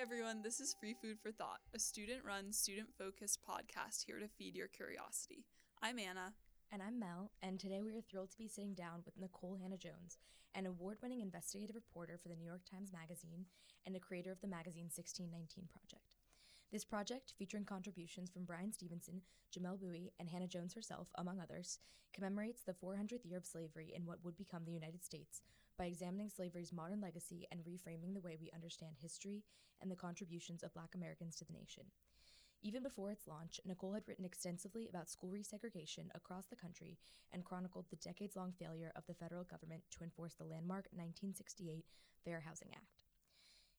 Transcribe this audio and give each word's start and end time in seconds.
everyone. 0.00 0.42
This 0.42 0.60
is 0.60 0.76
Free 0.78 0.94
Food 0.94 1.18
for 1.20 1.32
Thought, 1.32 1.58
a 1.74 1.78
student 1.80 2.20
run, 2.24 2.52
student 2.52 2.86
focused 2.96 3.40
podcast 3.42 4.04
here 4.06 4.20
to 4.20 4.28
feed 4.28 4.54
your 4.54 4.68
curiosity. 4.68 5.44
I'm 5.82 5.98
Anna. 5.98 6.34
And 6.70 6.80
I'm 6.80 7.00
Mel, 7.00 7.32
and 7.42 7.58
today 7.58 7.82
we 7.82 7.90
are 7.90 8.00
thrilled 8.00 8.30
to 8.30 8.38
be 8.38 8.46
sitting 8.46 8.74
down 8.74 9.02
with 9.04 9.18
Nikole 9.18 9.60
Hannah 9.60 9.76
Jones, 9.76 10.18
an 10.54 10.66
award 10.66 10.98
winning 11.02 11.20
investigative 11.20 11.74
reporter 11.74 12.16
for 12.22 12.28
the 12.28 12.36
New 12.36 12.46
York 12.46 12.60
Times 12.70 12.92
Magazine 12.92 13.46
and 13.86 13.96
a 13.96 13.98
creator 13.98 14.30
of 14.30 14.40
the 14.40 14.46
magazine 14.46 14.86
1619 14.86 15.66
Project. 15.66 16.14
This 16.70 16.84
project, 16.84 17.34
featuring 17.36 17.64
contributions 17.64 18.30
from 18.30 18.44
Bryan 18.44 18.72
Stevenson, 18.72 19.22
Jamelle 19.50 19.80
Bouie, 19.80 20.12
and 20.20 20.28
Hannah 20.28 20.46
Jones 20.46 20.74
herself, 20.74 21.08
among 21.16 21.40
others, 21.40 21.80
commemorates 22.14 22.62
the 22.62 22.72
400th 22.72 23.24
year 23.24 23.38
of 23.38 23.46
slavery 23.46 23.92
in 23.96 24.06
what 24.06 24.22
would 24.22 24.36
become 24.36 24.62
the 24.64 24.70
United 24.70 25.02
States 25.02 25.42
by 25.78 25.86
examining 25.86 26.28
slavery's 26.28 26.72
modern 26.72 27.00
legacy 27.00 27.46
and 27.52 27.60
reframing 27.60 28.12
the 28.12 28.20
way 28.20 28.36
we 28.38 28.50
understand 28.52 28.96
history 28.98 29.44
and 29.80 29.90
the 29.90 29.96
contributions 29.96 30.62
of 30.62 30.74
black 30.74 30.94
Americans 30.94 31.36
to 31.36 31.44
the 31.44 31.52
nation. 31.52 31.84
Even 32.60 32.82
before 32.82 33.12
its 33.12 33.28
launch, 33.28 33.60
Nikole 33.66 33.94
had 33.94 34.02
written 34.08 34.24
extensively 34.24 34.88
about 34.88 35.08
school 35.08 35.30
resegregation 35.30 36.06
across 36.14 36.46
the 36.46 36.56
country 36.56 36.98
and 37.32 37.44
chronicled 37.44 37.86
the 37.88 37.96
decades 37.96 38.34
long 38.34 38.52
failure 38.58 38.92
of 38.96 39.06
the 39.06 39.14
federal 39.14 39.44
government 39.44 39.82
to 39.92 40.02
enforce 40.02 40.34
the 40.34 40.44
landmark 40.44 40.88
1968 40.90 41.84
Fair 42.24 42.40
Housing 42.40 42.70
Act. 42.74 43.04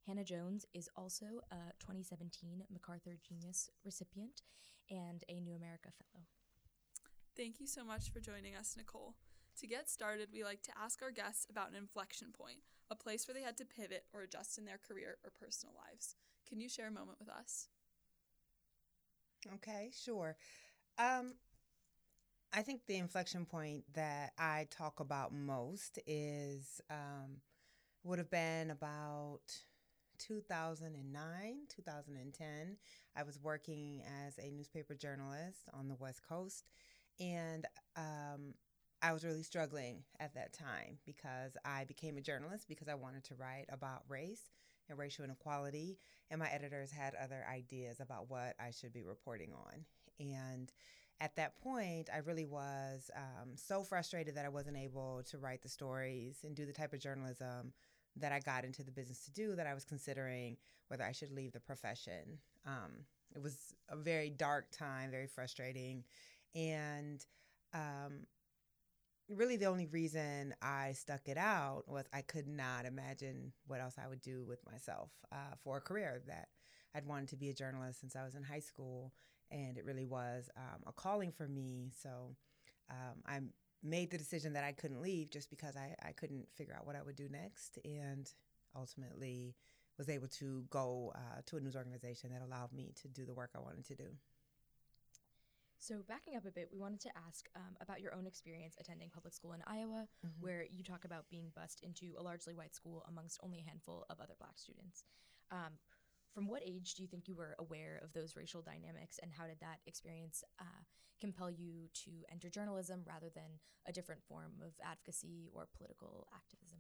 Hannah 0.08 0.24
Jones 0.24 0.66
is 0.74 0.90
also 0.96 1.42
a 1.52 1.74
2017 1.80 2.64
MacArthur 2.72 3.18
Genius 3.28 3.70
recipient 3.84 4.42
and 4.90 5.26
a 5.28 5.42
New 5.42 5.56
America 5.56 5.90
Fellow. 5.92 6.24
Thank 7.36 7.60
you 7.60 7.68
so 7.68 7.84
much 7.84 8.12
for 8.12 8.20
joining 8.20 8.56
us, 8.56 8.76
Nikole. 8.80 9.14
To 9.60 9.68
get 9.68 9.90
started, 9.90 10.30
we 10.32 10.46
like 10.46 10.62
to 10.64 10.72
ask 10.82 11.02
our 11.02 11.12
guests 11.12 11.46
about 11.50 11.70
an 11.70 11.76
inflection 11.76 12.30
point, 12.32 12.60
a 12.90 12.96
place 12.96 13.28
where 13.28 13.36
they 13.36 13.42
had 13.42 13.58
to 13.58 13.66
pivot 13.66 14.06
or 14.14 14.22
adjust 14.22 14.58
in 14.58 14.64
their 14.64 14.78
career 14.78 15.18
or 15.22 15.32
personal 15.38 15.76
lives. 15.76 16.16
Can 16.48 16.62
you 16.62 16.70
share 16.70 16.88
a 16.88 16.92
moment 16.92 17.20
with 17.20 17.28
us? 17.28 17.68
Okay, 19.56 19.92
sure. 19.94 20.38
Um, 20.98 21.34
I 22.54 22.62
think 22.62 22.86
the 22.88 22.96
inflection 22.96 23.46
point 23.46 23.84
that 23.96 24.32
I 24.38 24.68
talk 24.72 25.02
about 25.02 25.34
most 25.34 26.00
is 26.08 26.80
um, 26.90 27.42
would 28.06 28.18
have 28.18 28.32
been 28.32 28.72
about 28.72 29.42
2009, 30.20 31.58
2010. 31.68 32.78
I 33.14 33.24
was 33.24 33.38
working 33.42 34.04
as 34.26 34.38
a 34.38 34.52
newspaper 34.52 34.96
journalist 34.96 35.68
on 35.74 35.90
the 35.90 35.96
West 35.96 36.22
Coast, 36.28 36.64
and 37.20 37.66
um, 37.98 38.54
I 39.02 39.14
was 39.14 39.24
really 39.24 39.44
struggling 39.44 40.04
at 40.20 40.34
that 40.36 40.54
time 40.54 40.98
because 41.06 41.56
I 41.64 41.86
became 41.86 42.18
a 42.18 42.22
journalist 42.22 42.68
because 42.68 42.90
I 42.90 42.96
wanted 42.96 43.24
to 43.26 43.36
write 43.36 43.66
about 43.70 44.04
race 44.10 44.52
and 44.90 44.98
racial 44.98 45.24
inequality, 45.24 45.98
and 46.30 46.40
my 46.40 46.50
editors 46.50 46.92
had 46.92 47.14
other 47.16 47.46
ideas 47.52 48.00
about 48.00 48.30
what 48.30 48.56
I 48.60 48.72
should 48.72 48.92
be 48.92 49.04
reporting 49.04 49.52
on. 49.54 49.86
And 50.20 50.72
at 51.22 51.36
that 51.36 51.62
point, 51.62 52.10
I 52.14 52.20
really 52.20 52.46
was 52.46 53.12
um, 53.16 53.52
so 53.56 53.84
frustrated 53.84 54.36
that 54.36 54.46
I 54.46 54.50
wasn't 54.50 54.78
able 54.78 55.22
to 55.30 55.38
write 55.38 55.62
the 55.62 55.70
stories 55.70 56.40
and 56.44 56.56
do 56.56 56.66
the 56.66 56.74
type 56.74 56.94
of 56.94 57.00
journalism 57.00 57.74
that 58.16 58.32
I 58.32 58.40
got 58.40 58.66
into 58.66 58.84
the 58.84 58.92
business 58.92 59.24
to 59.26 59.32
do 59.32 59.56
that 59.56 59.68
I 59.68 59.74
was 59.74 59.86
considering 59.86 60.58
whether 60.88 61.04
I 61.04 61.12
should 61.12 61.32
leave 61.32 61.52
the 61.52 61.60
profession. 61.60 62.40
Um, 62.66 63.06
it 63.36 63.42
was 63.42 63.76
a 63.90 63.96
very 63.96 64.30
dark 64.30 64.72
time, 64.72 65.12
very 65.12 65.28
frustrating. 65.28 66.04
And 66.56 67.24
um, 67.74 68.26
really 69.30 69.58
the 69.58 69.68
only 69.68 69.86
reason 69.86 70.56
I 70.62 70.94
stuck 70.94 71.28
it 71.28 71.38
out 71.38 71.84
was 71.88 72.06
I 72.14 72.22
could 72.22 72.48
not 72.48 72.86
imagine 72.86 73.54
what 73.68 73.80
else 73.80 73.96
I 74.04 74.08
would 74.08 74.22
do 74.22 74.44
with 74.44 74.60
myself 74.70 75.12
uh, 75.32 75.56
for 75.64 75.78
a 75.78 75.82
career 75.82 76.22
that 76.28 76.50
I'd 76.96 77.06
wanted 77.06 77.30
to 77.30 77.36
be 77.36 77.50
a 77.50 77.54
journalist 77.54 78.00
since 78.00 78.16
I 78.16 78.24
was 78.24 78.36
in 78.36 78.44
high 78.44 78.60
school, 78.60 79.14
and 79.52 79.78
it 79.78 79.86
really 79.86 80.06
was 80.06 80.50
um, 80.58 80.82
a 80.88 80.92
calling 80.92 81.32
for 81.32 81.48
me. 81.48 81.92
So 82.02 82.36
um, 82.90 83.22
I 83.28 83.40
made 83.84 84.12
the 84.12 84.18
decision 84.18 84.54
that 84.54 84.64
I 84.64 84.72
couldn't 84.72 85.02
leave 85.02 85.30
just 85.30 85.50
because 85.50 85.76
I, 85.78 85.96
I 86.08 86.12
couldn't 86.12 86.48
figure 86.56 86.76
out 86.76 86.88
what 86.88 86.96
I 86.96 87.04
would 87.04 87.16
do 87.16 87.30
next, 87.30 87.78
and 87.86 88.30
ultimately 88.76 89.56
was 89.98 90.10
able 90.10 90.28
to 90.28 90.64
go 90.70 91.12
uh, 91.14 91.42
to 91.46 91.58
a 91.58 91.60
news 91.60 91.76
organization 91.76 92.32
that 92.32 92.42
allowed 92.42 92.74
me 92.74 92.94
to 93.02 93.08
do 93.08 93.26
the 93.26 93.34
work 93.34 93.52
I 93.56 93.60
wanted 93.60 93.86
to 93.86 93.96
do. 93.96 94.10
So, 95.82 96.04
backing 96.08 96.36
up 96.36 96.46
a 96.46 96.52
bit, 96.52 96.68
we 96.72 96.78
wanted 96.78 97.00
to 97.02 97.18
ask 97.26 97.48
um, 97.56 97.78
about 97.80 98.02
your 98.02 98.14
own 98.14 98.28
experience 98.28 98.76
attending 98.78 99.10
public 99.10 99.34
school 99.34 99.54
in 99.54 99.62
Iowa, 99.66 100.08
mm-hmm. 100.26 100.42
where 100.42 100.66
you 100.70 100.84
talk 100.84 101.06
about 101.06 101.30
being 101.32 101.52
bused 101.56 101.80
into 101.84 102.20
a 102.20 102.22
largely 102.22 102.54
white 102.54 102.76
school 102.76 103.06
amongst 103.08 103.40
only 103.42 103.60
a 103.60 103.68
handful 103.68 104.06
of 104.10 104.20
other 104.20 104.36
black 104.38 104.58
students. 104.60 105.06
Um, 105.52 105.80
from 106.34 106.48
what 106.50 106.64
age 106.66 106.96
do 106.96 107.02
you 107.02 107.08
think 107.08 107.30
you 107.30 107.36
were 107.36 107.56
aware 107.60 108.02
of 108.04 108.12
those 108.12 108.36
racial 108.36 108.62
dynamics, 108.62 109.20
and 109.24 109.32
how 109.32 109.48
did 109.48 109.62
that 109.62 109.80
experience 109.88 110.44
uh, 110.60 110.84
compel 111.22 111.50
you 111.50 111.88
to 111.94 112.12
enter 112.30 112.50
journalism 112.50 113.02
rather 113.08 113.30
than 113.34 113.60
a 113.88 113.94
different 113.94 114.22
form 114.28 114.52
of 114.62 114.74
advocacy 114.84 115.50
or 115.54 115.70
political 115.78 116.28
activism? 116.36 116.80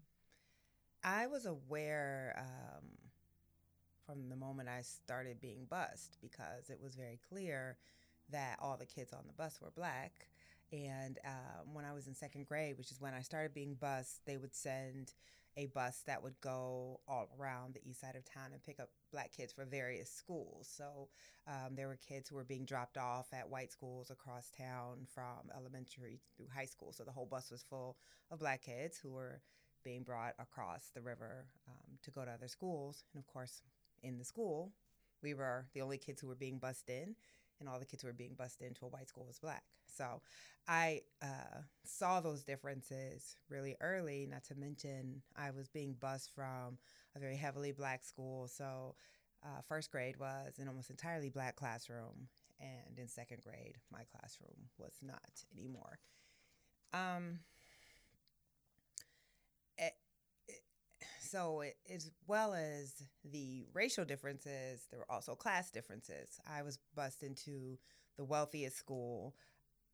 I 1.05 1.27
was 1.27 1.45
aware 1.45 2.35
um, 2.37 2.89
from 4.05 4.27
the 4.27 4.35
moment 4.35 4.67
I 4.67 4.81
started 4.81 5.39
being 5.39 5.67
bused 5.69 6.17
because 6.21 6.69
it 6.69 6.79
was 6.81 6.95
very 6.95 7.17
clear 7.29 7.77
that 8.31 8.57
all 8.61 8.77
the 8.77 8.85
kids 8.85 9.13
on 9.13 9.23
the 9.27 9.33
bus 9.33 9.59
were 9.61 9.71
black. 9.75 10.27
And 10.71 11.17
um, 11.25 11.73
when 11.73 11.85
I 11.85 11.93
was 11.93 12.07
in 12.07 12.13
second 12.13 12.45
grade, 12.45 12.77
which 12.77 12.91
is 12.91 13.01
when 13.01 13.13
I 13.13 13.21
started 13.21 13.53
being 13.53 13.75
bused, 13.75 14.21
they 14.25 14.37
would 14.37 14.53
send 14.53 15.13
a 15.57 15.65
bus 15.67 16.03
that 16.05 16.21
would 16.21 16.39
go 16.41 16.99
all 17.07 17.27
around 17.39 17.73
the 17.73 17.89
east 17.89 18.01
side 18.01 18.15
of 18.15 18.23
town 18.23 18.51
and 18.53 18.63
pick 18.63 18.79
up 18.79 18.89
black 19.11 19.35
kids 19.35 19.51
for 19.51 19.65
various 19.65 20.09
schools. 20.11 20.71
So 20.71 21.09
um, 21.47 21.75
there 21.75 21.87
were 21.87 21.97
kids 22.07 22.29
who 22.29 22.35
were 22.35 22.43
being 22.43 22.65
dropped 22.65 22.97
off 22.97 23.27
at 23.33 23.49
white 23.49 23.71
schools 23.71 24.11
across 24.11 24.51
town 24.51 25.07
from 25.13 25.49
elementary 25.55 26.19
through 26.37 26.47
high 26.55 26.65
school. 26.65 26.93
So 26.93 27.03
the 27.03 27.11
whole 27.11 27.25
bus 27.25 27.51
was 27.51 27.63
full 27.63 27.97
of 28.31 28.39
black 28.39 28.61
kids 28.61 28.97
who 28.97 29.11
were 29.11 29.41
being 29.83 30.03
brought 30.03 30.35
across 30.39 30.91
the 30.93 31.01
river 31.01 31.47
um, 31.67 31.97
to 32.03 32.11
go 32.11 32.23
to 32.23 32.31
other 32.31 32.47
schools. 32.47 33.03
And 33.13 33.21
of 33.21 33.27
course, 33.27 33.63
in 34.03 34.17
the 34.17 34.25
school, 34.25 34.71
we 35.21 35.33
were 35.33 35.65
the 35.73 35.81
only 35.81 35.97
kids 35.97 36.21
who 36.21 36.27
were 36.27 36.35
being 36.35 36.59
bused 36.59 36.89
in 36.89 37.15
and 37.59 37.67
all 37.67 37.79
the 37.79 37.85
kids 37.85 38.01
who 38.01 38.07
were 38.07 38.13
being 38.13 38.35
bused 38.37 38.61
into 38.61 38.85
a 38.85 38.89
white 38.89 39.09
school 39.09 39.25
was 39.25 39.39
black. 39.39 39.63
So 39.87 40.21
I 40.67 41.01
uh, 41.21 41.61
saw 41.83 42.21
those 42.21 42.43
differences 42.43 43.35
really 43.49 43.75
early, 43.81 44.27
not 44.29 44.43
to 44.45 44.55
mention 44.55 45.21
I 45.35 45.51
was 45.51 45.67
being 45.67 45.95
bused 45.99 46.31
from 46.33 46.77
a 47.15 47.19
very 47.19 47.35
heavily 47.35 47.71
black 47.71 48.03
school. 48.03 48.47
So 48.47 48.95
uh, 49.43 49.61
first 49.67 49.91
grade 49.91 50.17
was 50.17 50.59
an 50.59 50.67
almost 50.67 50.89
entirely 50.89 51.29
black 51.29 51.55
classroom, 51.55 52.27
and 52.59 52.97
in 52.97 53.07
second 53.07 53.41
grade, 53.41 53.77
my 53.91 54.03
classroom 54.11 54.69
was 54.77 54.93
not 55.01 55.43
anymore. 55.57 55.99
Um, 56.93 57.39
so 61.29 61.61
it, 61.61 61.77
as 61.93 62.09
well 62.27 62.53
as 62.53 63.03
the 63.23 63.65
racial 63.73 64.05
differences, 64.05 64.87
there 64.89 64.99
were 64.99 65.11
also 65.11 65.35
class 65.35 65.69
differences. 65.69 66.39
I 66.47 66.63
was 66.63 66.79
bused 66.95 67.23
into 67.23 67.77
the 68.17 68.25
wealthiest 68.25 68.77
school, 68.77 69.35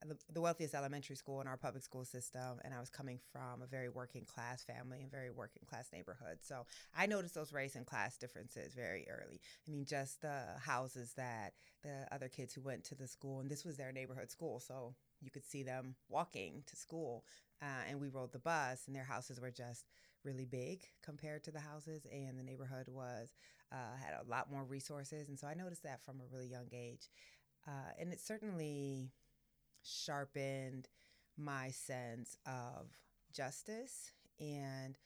the, 0.05 0.17
the 0.31 0.41
wealthiest 0.41 0.75
elementary 0.75 1.15
school 1.15 1.41
in 1.41 1.47
our 1.47 1.57
public 1.57 1.83
school 1.83 2.05
system, 2.05 2.59
and 2.63 2.73
I 2.73 2.79
was 2.79 2.89
coming 2.89 3.19
from 3.31 3.61
a 3.61 3.67
very 3.67 3.89
working 3.89 4.25
class 4.25 4.63
family 4.63 5.01
and 5.01 5.11
very 5.11 5.31
working 5.31 5.63
class 5.67 5.89
neighborhood. 5.91 6.39
So 6.41 6.65
I 6.95 7.05
noticed 7.05 7.35
those 7.35 7.53
race 7.53 7.75
and 7.75 7.85
class 7.85 8.17
differences 8.17 8.73
very 8.73 9.07
early. 9.09 9.41
I 9.67 9.71
mean, 9.71 9.85
just 9.85 10.21
the 10.21 10.41
houses 10.59 11.13
that 11.17 11.53
the 11.83 12.07
other 12.11 12.29
kids 12.29 12.53
who 12.53 12.61
went 12.61 12.83
to 12.85 12.95
the 12.95 13.07
school, 13.07 13.39
and 13.39 13.49
this 13.49 13.65
was 13.65 13.77
their 13.77 13.91
neighborhood 13.91 14.31
school, 14.31 14.59
so 14.59 14.95
you 15.21 15.31
could 15.31 15.45
see 15.45 15.63
them 15.63 15.95
walking 16.09 16.63
to 16.67 16.75
school. 16.75 17.25
Uh, 17.61 17.89
and 17.89 18.01
we 18.01 18.09
rode 18.09 18.33
the 18.33 18.39
bus, 18.39 18.83
and 18.85 18.95
their 18.95 19.03
houses 19.05 19.39
were 19.39 19.51
just 19.51 19.85
really 20.25 20.45
big 20.45 20.81
compared 21.03 21.43
to 21.45 21.51
the 21.51 21.59
houses, 21.59 22.05
and 22.11 22.37
the 22.37 22.43
neighborhood 22.43 22.87
was 22.89 23.29
uh, 23.71 23.95
had 24.03 24.13
a 24.13 24.29
lot 24.29 24.51
more 24.51 24.63
resources, 24.63 25.29
and 25.29 25.39
so 25.39 25.47
I 25.47 25.53
noticed 25.53 25.83
that 25.83 26.03
from 26.03 26.19
a 26.19 26.33
really 26.33 26.47
young 26.47 26.67
age, 26.73 27.09
uh, 27.67 27.91
and 27.99 28.11
it 28.11 28.19
certainly 28.19 29.11
sharpened 29.83 30.87
my 31.37 31.69
sense 31.69 32.37
of 32.45 32.91
justice 33.33 34.11
and 34.39 34.97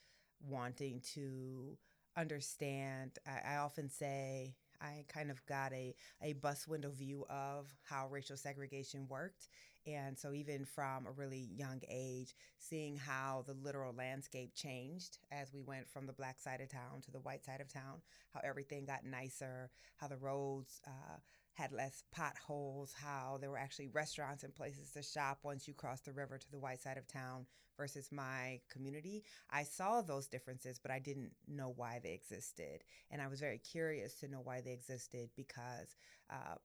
wanting 0.41 1.01
to 1.15 1.77
understand. 2.17 3.17
I, 3.27 3.53
I 3.53 3.57
often 3.57 3.89
say 3.89 4.55
I 4.81 5.05
kind 5.07 5.31
of 5.31 5.45
got 5.45 5.73
a, 5.73 5.95
a 6.21 6.33
bus 6.33 6.67
window 6.67 6.91
view 6.91 7.25
of 7.29 7.67
how 7.83 8.07
racial 8.09 8.37
segregation 8.37 9.07
worked 9.09 9.49
and 9.87 10.17
so, 10.17 10.33
even 10.33 10.65
from 10.65 11.07
a 11.07 11.11
really 11.11 11.49
young 11.55 11.81
age, 11.89 12.35
seeing 12.57 12.95
how 12.97 13.43
the 13.47 13.53
literal 13.53 13.93
landscape 13.93 14.53
changed 14.53 15.17
as 15.31 15.53
we 15.53 15.61
went 15.61 15.89
from 15.89 16.05
the 16.05 16.13
black 16.13 16.39
side 16.39 16.61
of 16.61 16.69
town 16.69 17.01
to 17.05 17.11
the 17.11 17.19
white 17.19 17.45
side 17.45 17.61
of 17.61 17.71
town, 17.71 18.01
how 18.33 18.41
everything 18.43 18.85
got 18.85 19.05
nicer, 19.05 19.69
how 19.97 20.07
the 20.07 20.17
roads 20.17 20.81
uh, 20.85 21.17
had 21.53 21.71
less 21.71 22.03
potholes, 22.11 22.93
how 22.93 23.37
there 23.39 23.49
were 23.49 23.57
actually 23.57 23.87
restaurants 23.87 24.43
and 24.43 24.55
places 24.55 24.91
to 24.91 25.03
shop 25.03 25.39
once 25.43 25.67
you 25.67 25.73
crossed 25.73 26.05
the 26.05 26.13
river 26.13 26.37
to 26.37 26.51
the 26.51 26.57
white 26.59 26.81
side 26.81 26.97
of 26.97 27.07
town 27.07 27.45
versus 27.77 28.11
my 28.11 28.59
community. 28.69 29.23
I 29.51 29.63
saw 29.63 30.01
those 30.01 30.27
differences, 30.27 30.79
but 30.79 30.91
I 30.91 30.99
didn't 30.99 31.31
know 31.47 31.73
why 31.75 31.99
they 32.01 32.13
existed. 32.13 32.83
And 33.11 33.21
I 33.21 33.27
was 33.27 33.39
very 33.39 33.57
curious 33.57 34.13
to 34.15 34.27
know 34.27 34.41
why 34.41 34.61
they 34.61 34.71
existed 34.71 35.29
because 35.35 35.95
uh, 36.29 36.55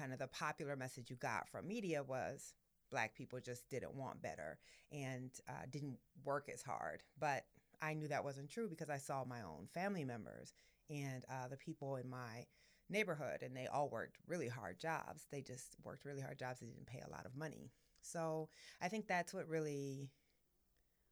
kind 0.00 0.12
of 0.12 0.18
the 0.18 0.26
popular 0.28 0.76
message 0.76 1.10
you 1.10 1.16
got 1.16 1.48
from 1.48 1.68
media 1.68 2.02
was 2.02 2.54
black 2.90 3.14
people 3.14 3.38
just 3.38 3.68
didn't 3.68 3.94
want 3.94 4.22
better 4.22 4.58
and 4.90 5.30
uh, 5.48 5.66
didn't 5.70 5.98
work 6.24 6.48
as 6.52 6.62
hard. 6.62 7.02
But 7.18 7.44
I 7.82 7.94
knew 7.94 8.08
that 8.08 8.24
wasn't 8.24 8.50
true 8.50 8.68
because 8.68 8.90
I 8.90 8.98
saw 8.98 9.24
my 9.24 9.42
own 9.42 9.68
family 9.72 10.04
members 10.04 10.54
and 10.88 11.24
uh, 11.30 11.48
the 11.48 11.56
people 11.56 11.96
in 11.96 12.08
my 12.08 12.46
neighborhood, 12.88 13.42
and 13.42 13.56
they 13.56 13.68
all 13.68 13.88
worked 13.88 14.16
really 14.26 14.48
hard 14.48 14.80
jobs. 14.80 15.26
They 15.30 15.40
just 15.40 15.76
worked 15.84 16.04
really 16.04 16.20
hard 16.20 16.38
jobs. 16.38 16.60
They 16.60 16.66
didn't 16.66 16.86
pay 16.86 17.02
a 17.06 17.10
lot 17.10 17.26
of 17.26 17.36
money. 17.36 17.70
So 18.02 18.48
I 18.82 18.88
think 18.88 19.06
that's 19.06 19.32
what 19.32 19.48
really 19.48 20.10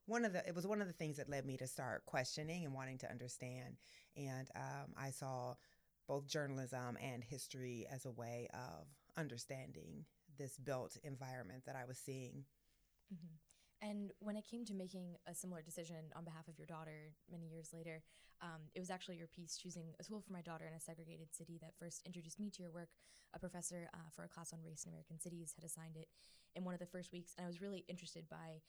one 0.07 0.25
of 0.25 0.33
the 0.33 0.47
it 0.49 0.55
was 0.55 0.67
one 0.67 0.81
of 0.81 0.87
the 0.87 0.95
things 0.95 1.19
that 1.19 1.29
led 1.29 1.45
me 1.45 1.57
to 1.59 1.67
start 1.67 2.07
questioning 2.07 2.65
and 2.65 2.75
wanting 2.75 2.99
to 2.99 3.11
understand. 3.11 3.77
And 4.17 4.49
um, 4.57 4.95
I 4.97 5.11
saw 5.11 5.55
both 6.09 6.27
journalism 6.27 6.97
and 7.01 7.23
history 7.23 7.87
as 7.93 8.07
a 8.07 8.11
way 8.11 8.49
of 8.55 8.89
understanding 9.17 10.07
this 10.39 10.57
built 10.57 10.97
environment 11.05 11.65
that 11.67 11.77
I 11.77 11.85
was 11.85 11.99
seeing. 11.99 12.45
Mm-hmm. 13.13 13.37
And 13.81 14.13
when 14.19 14.37
it 14.37 14.45
came 14.51 14.65
to 14.65 14.75
making 14.75 15.17
a 15.29 15.35
similar 15.35 15.63
decision 15.63 16.11
on 16.17 16.25
behalf 16.25 16.49
of 16.49 16.59
your 16.59 16.67
daughter 16.67 17.13
many 17.31 17.47
years 17.47 17.71
later, 17.73 18.03
um, 18.41 18.71
it 18.75 18.81
was 18.81 18.91
actually 18.91 19.17
your 19.17 19.29
piece 19.29 19.57
choosing 19.57 19.95
a 20.01 20.05
school 20.05 20.21
for 20.21 20.33
my 20.33 20.43
daughter 20.43 20.65
in 20.67 20.75
a 20.75 20.81
segregated 20.81 21.35
city 21.35 21.59
that 21.61 21.79
first 21.79 22.03
introduced 22.07 22.41
me 22.41 22.51
to 22.51 22.63
your 22.63 22.73
work. 22.73 22.89
A 23.35 23.39
professor 23.39 23.89
uh, 23.95 24.11
for 24.15 24.25
a 24.25 24.29
class 24.29 24.53
on 24.53 24.61
race 24.65 24.85
in 24.85 24.91
American 24.91 25.21
cities 25.21 25.53
had 25.55 25.65
assigned 25.65 25.97
it 25.97 26.09
in 26.57 26.65
one 26.65 26.75
of 26.75 26.81
the 26.81 26.87
first 26.87 27.13
weeks, 27.13 27.35
and 27.37 27.45
I 27.45 27.49
was 27.49 27.61
really 27.61 27.85
interested 27.89 28.29
by 28.29 28.63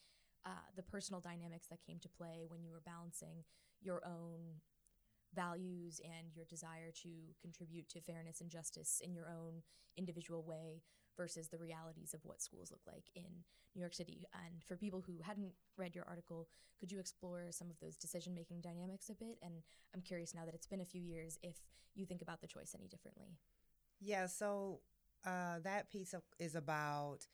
uh, 0.46 0.66
the 0.76 0.84
personal 0.84 1.22
dynamics 1.22 1.68
that 1.68 1.86
came 1.86 2.00
to 2.00 2.10
play 2.10 2.46
when 2.48 2.64
you 2.64 2.72
were 2.72 2.82
balancing 2.86 3.44
your 3.82 4.02
own 4.06 4.62
values 5.34 6.02
and 6.04 6.34
your 6.36 6.46
desire 6.46 6.92
to 7.04 7.10
contribute 7.42 7.88
to 7.90 8.02
fairness 8.02 8.42
and 8.42 8.50
justice 8.50 9.02
in 9.04 9.14
your 9.14 9.30
own 9.30 9.62
individual 9.98 10.44
way 10.44 10.82
versus 11.16 11.50
the 11.50 11.58
realities 11.58 12.14
of 12.14 12.22
what 12.24 12.42
schools 12.42 12.72
look 12.72 12.82
like 12.88 13.04
in 13.16 13.44
New 13.76 13.82
York 13.82 13.94
City. 13.94 14.26
And 14.34 14.64
for 14.64 14.78
people 14.78 15.04
who 15.06 15.20
hadn't 15.22 15.52
read 15.78 15.96
your 15.96 16.06
article, 16.08 16.48
could 16.80 16.92
you 16.92 17.00
explore 17.00 17.48
some 17.52 17.70
of 17.70 17.80
those 17.80 17.98
decision 17.98 18.34
making 18.34 18.62
dynamics 18.62 19.10
a 19.10 19.14
bit? 19.14 19.38
And 19.42 19.56
I'm 19.94 20.02
curious 20.02 20.34
now 20.34 20.46
that 20.46 20.56
it's 20.56 20.68
been 20.68 20.82
a 20.82 20.86
few 20.86 21.02
years 21.02 21.38
if 21.44 21.58
you 21.94 22.06
think 22.06 22.22
about 22.22 22.42
the 22.42 22.48
choice 22.48 22.74
any 22.78 22.88
differently. 22.88 23.38
Yeah, 24.00 24.28
so 24.28 24.80
uh, 25.26 25.60
that 25.64 25.92
piece 25.92 26.14
of, 26.14 26.22
is 26.40 26.56
about 26.56 27.28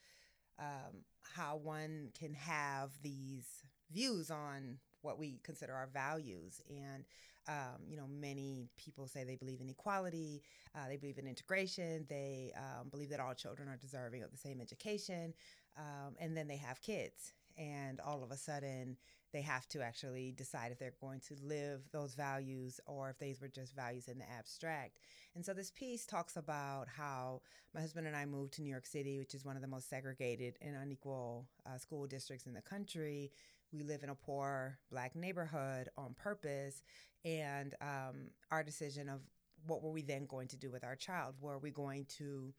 um, 0.60 1.04
how 1.36 1.58
one 1.58 2.10
can 2.18 2.34
have 2.34 2.90
these 3.04 3.46
views 3.92 4.32
on 4.32 4.80
what 5.02 5.20
we 5.20 5.40
consider 5.44 5.74
our 5.74 5.88
values. 5.94 6.62
And, 6.68 7.06
um, 7.48 7.82
you 7.88 7.98
know, 7.98 8.08
many 8.08 8.70
people 8.78 9.08
say 9.08 9.24
they 9.24 9.36
believe 9.36 9.62
in 9.62 9.70
equality, 9.70 10.42
uh, 10.76 10.88
they 10.88 10.98
believe 10.98 11.18
in 11.18 11.28
integration, 11.28 12.06
they 12.10 12.52
um, 12.58 12.90
believe 12.90 13.10
that 13.10 13.20
all 13.20 13.34
children 13.34 13.70
are 13.70 13.78
deserving 13.78 14.24
of 14.24 14.32
the 14.32 14.38
same 14.38 14.62
education, 14.62 15.34
um, 15.78 16.16
and 16.20 16.36
then 16.36 16.48
they 16.48 16.58
have 16.58 16.82
kids. 16.82 17.34
And 17.58 18.02
all 18.02 18.22
of 18.24 18.32
a 18.32 18.38
sudden, 18.38 18.98
they 19.36 19.42
have 19.42 19.68
to 19.68 19.82
actually 19.82 20.32
decide 20.32 20.72
if 20.72 20.80
they're 20.80 20.94
going 21.02 21.20
to 21.28 21.36
live 21.44 21.82
those 21.92 22.16
values 22.16 22.80
or 22.86 23.10
if 23.10 23.20
these 23.20 23.42
were 23.42 23.50
just 23.50 23.76
values 23.76 24.08
in 24.08 24.18
the 24.18 24.30
abstract. 24.32 25.00
And 25.36 25.46
so 25.46 25.54
this 25.54 25.72
piece 25.72 26.06
talks 26.06 26.38
about 26.38 26.88
how 26.88 27.42
my 27.74 27.82
husband 27.82 28.08
and 28.08 28.16
I 28.16 28.26
moved 28.26 28.54
to 28.54 28.62
New 28.62 28.70
York 28.70 28.86
City, 28.86 29.20
which 29.20 29.36
is 29.36 29.44
one 29.44 29.58
of 29.58 29.62
the 29.62 29.68
most 29.68 29.90
segregated 29.90 30.58
and 30.62 30.78
unequal 30.78 31.48
uh, 31.66 31.78
school 31.78 32.08
districts 32.08 32.46
in 32.46 32.54
the 32.54 32.62
country. 32.62 33.32
We 33.72 33.84
live 33.84 34.04
in 34.04 34.10
a 34.10 34.16
poor 34.16 34.80
black 34.90 35.16
neighborhood 35.16 35.90
on 35.98 36.14
purpose. 36.14 36.82
And 37.24 37.74
um, 37.82 38.30
our 38.52 38.64
decision 38.64 39.10
of 39.10 39.22
what 39.68 39.82
were 39.82 39.92
we 39.92 40.02
then 40.02 40.26
going 40.26 40.48
to 40.50 40.58
do 40.58 40.72
with 40.72 40.84
our 40.84 40.96
child? 40.96 41.36
Were 41.42 41.58
we 41.58 41.72
going 41.72 42.06
to 42.18 42.54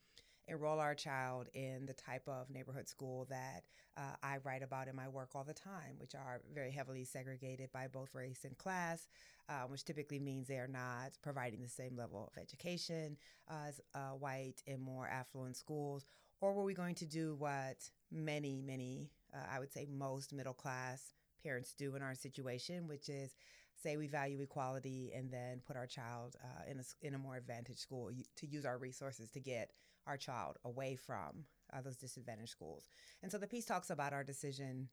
enroll 0.48 0.78
our 0.78 0.94
child 0.94 1.48
in 1.54 1.86
the 1.86 1.92
type 1.92 2.26
of 2.28 2.50
neighborhood 2.50 2.88
school 2.88 3.26
that 3.28 3.64
uh, 3.96 4.14
I 4.22 4.38
write 4.44 4.62
about 4.62 4.88
in 4.88 4.94
my 4.94 5.08
work 5.08 5.30
all 5.34 5.44
the 5.44 5.54
time, 5.54 5.96
which 5.98 6.14
are 6.14 6.40
very 6.54 6.70
heavily 6.70 7.04
segregated 7.04 7.72
by 7.72 7.88
both 7.88 8.14
race 8.14 8.44
and 8.44 8.56
class, 8.56 9.08
uh, 9.48 9.62
which 9.62 9.84
typically 9.84 10.18
means 10.18 10.46
they 10.46 10.58
are 10.58 10.68
not 10.68 11.18
providing 11.22 11.62
the 11.62 11.68
same 11.68 11.96
level 11.96 12.30
of 12.30 12.40
education 12.40 13.16
as 13.48 13.80
uh, 13.94 14.10
white 14.10 14.62
and 14.66 14.80
more 14.80 15.08
affluent 15.08 15.56
schools? 15.56 16.06
Or 16.40 16.52
were 16.52 16.64
we 16.64 16.74
going 16.74 16.94
to 16.96 17.06
do 17.06 17.34
what 17.38 17.90
many, 18.12 18.60
many, 18.60 19.10
uh, 19.36 19.46
I 19.54 19.58
would 19.58 19.72
say 19.72 19.86
most 19.90 20.32
middle 20.32 20.54
class 20.54 21.12
parents 21.42 21.74
do 21.76 21.94
in 21.94 22.02
our 22.02 22.14
situation, 22.14 22.88
which 22.88 23.08
is 23.08 23.36
say 23.82 23.96
we 23.96 24.06
value 24.06 24.40
equality 24.40 25.12
and 25.14 25.30
then 25.30 25.60
put 25.66 25.76
our 25.76 25.86
child 25.86 26.36
uh, 26.42 26.70
in, 26.70 26.78
a, 26.78 27.06
in 27.06 27.14
a 27.14 27.18
more 27.18 27.36
advantaged 27.36 27.78
school 27.78 28.10
to 28.36 28.46
use 28.46 28.64
our 28.64 28.78
resources 28.78 29.30
to 29.30 29.40
get 29.40 29.70
our 30.06 30.16
child 30.16 30.56
away 30.64 30.96
from 30.96 31.44
uh, 31.72 31.80
those 31.82 31.96
disadvantaged 31.96 32.50
schools. 32.50 32.88
And 33.22 33.30
so 33.30 33.38
the 33.38 33.46
piece 33.46 33.66
talks 33.66 33.90
about 33.90 34.12
our 34.12 34.24
decision 34.24 34.88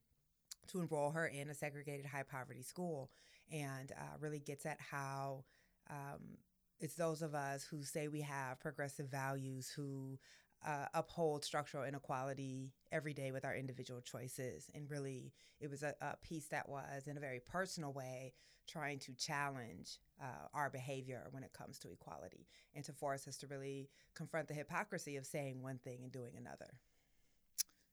to 0.67 0.81
enroll 0.81 1.11
her 1.11 1.27
in 1.27 1.49
a 1.49 1.53
segregated 1.53 2.05
high 2.05 2.23
poverty 2.23 2.61
school 2.61 3.09
and 3.51 3.91
uh, 3.91 4.17
really 4.19 4.39
gets 4.39 4.65
at 4.65 4.79
how 4.79 5.43
um, 5.89 6.37
it's 6.79 6.95
those 6.95 7.21
of 7.21 7.35
us 7.35 7.63
who 7.63 7.83
say 7.83 8.07
we 8.07 8.21
have 8.21 8.59
progressive 8.59 9.09
values 9.09 9.69
who 9.75 10.19
uh, 10.65 10.85
uphold 10.93 11.43
structural 11.43 11.83
inequality 11.83 12.71
every 12.91 13.13
day 13.13 13.31
with 13.31 13.45
our 13.45 13.55
individual 13.55 14.01
choices. 14.01 14.69
And 14.73 14.89
really, 14.89 15.33
it 15.59 15.69
was 15.69 15.83
a, 15.83 15.93
a 16.01 16.15
piece 16.17 16.47
that 16.47 16.69
was, 16.69 17.07
in 17.07 17.17
a 17.17 17.21
very 17.21 17.39
personal 17.39 17.93
way, 17.93 18.33
trying 18.67 18.99
to 18.99 19.13
challenge 19.13 19.99
uh, 20.21 20.47
our 20.53 20.69
behavior 20.69 21.27
when 21.31 21.43
it 21.43 21.53
comes 21.53 21.77
to 21.79 21.91
equality 21.91 22.47
and 22.73 22.85
to 22.85 22.93
force 22.93 23.27
us 23.27 23.37
to 23.37 23.47
really 23.47 23.89
confront 24.15 24.47
the 24.47 24.53
hypocrisy 24.53 25.17
of 25.17 25.25
saying 25.25 25.61
one 25.61 25.79
thing 25.79 25.99
and 26.03 26.11
doing 26.11 26.33
another. 26.37 26.79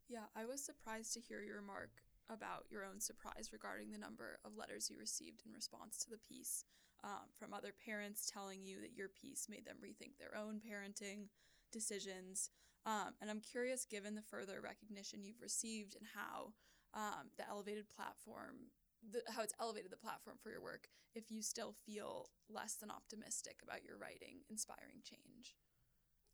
Yeah, 0.09 0.27
I 0.37 0.45
was 0.45 0.63
surprised 0.63 1.15
to 1.15 1.21
hear 1.21 1.43
your 1.43 1.57
remark 1.57 1.91
about 2.29 2.67
your 2.71 2.85
own 2.85 3.01
surprise 3.01 3.51
regarding 3.53 3.91
the 3.91 3.99
number 3.99 4.39
of 4.45 4.57
letters 4.57 4.89
you 4.89 4.97
received 4.99 5.43
in 5.45 5.53
response 5.53 5.99
to 5.99 6.11
the 6.11 6.19
piece 6.19 6.65
um, 7.03 7.27
from 7.39 7.53
other 7.53 7.73
parents 7.85 8.31
telling 8.33 8.63
you 8.63 8.81
that 8.81 8.97
your 8.97 9.09
piece 9.09 9.49
made 9.49 9.65
them 9.65 9.77
rethink 9.83 10.19
their 10.19 10.37
own 10.37 10.61
parenting 10.61 11.27
decisions. 11.71 12.51
Um, 12.87 13.15
and 13.21 13.31
I'm 13.31 13.41
curious, 13.41 13.85
given 13.85 14.15
the 14.15 14.23
further 14.23 14.61
recognition 14.63 15.23
you've 15.23 15.43
received 15.43 15.97
and 15.97 16.07
how 16.15 16.53
um, 16.95 17.31
the 17.37 17.49
elevated 17.49 17.89
platform 17.89 18.71
the, 19.09 19.23
how 19.35 19.43
it's 19.43 19.55
elevated 19.61 19.91
the 19.91 19.97
platform 19.97 20.37
for 20.43 20.51
your 20.51 20.63
work 20.63 20.89
if 21.15 21.31
you 21.31 21.43
still 21.43 21.75
feel 21.87 22.29
less 22.49 22.75
than 22.75 22.91
optimistic 22.91 23.57
about 23.63 23.85
your 23.85 23.97
writing 23.97 24.41
inspiring 24.51 25.01
change 25.03 25.57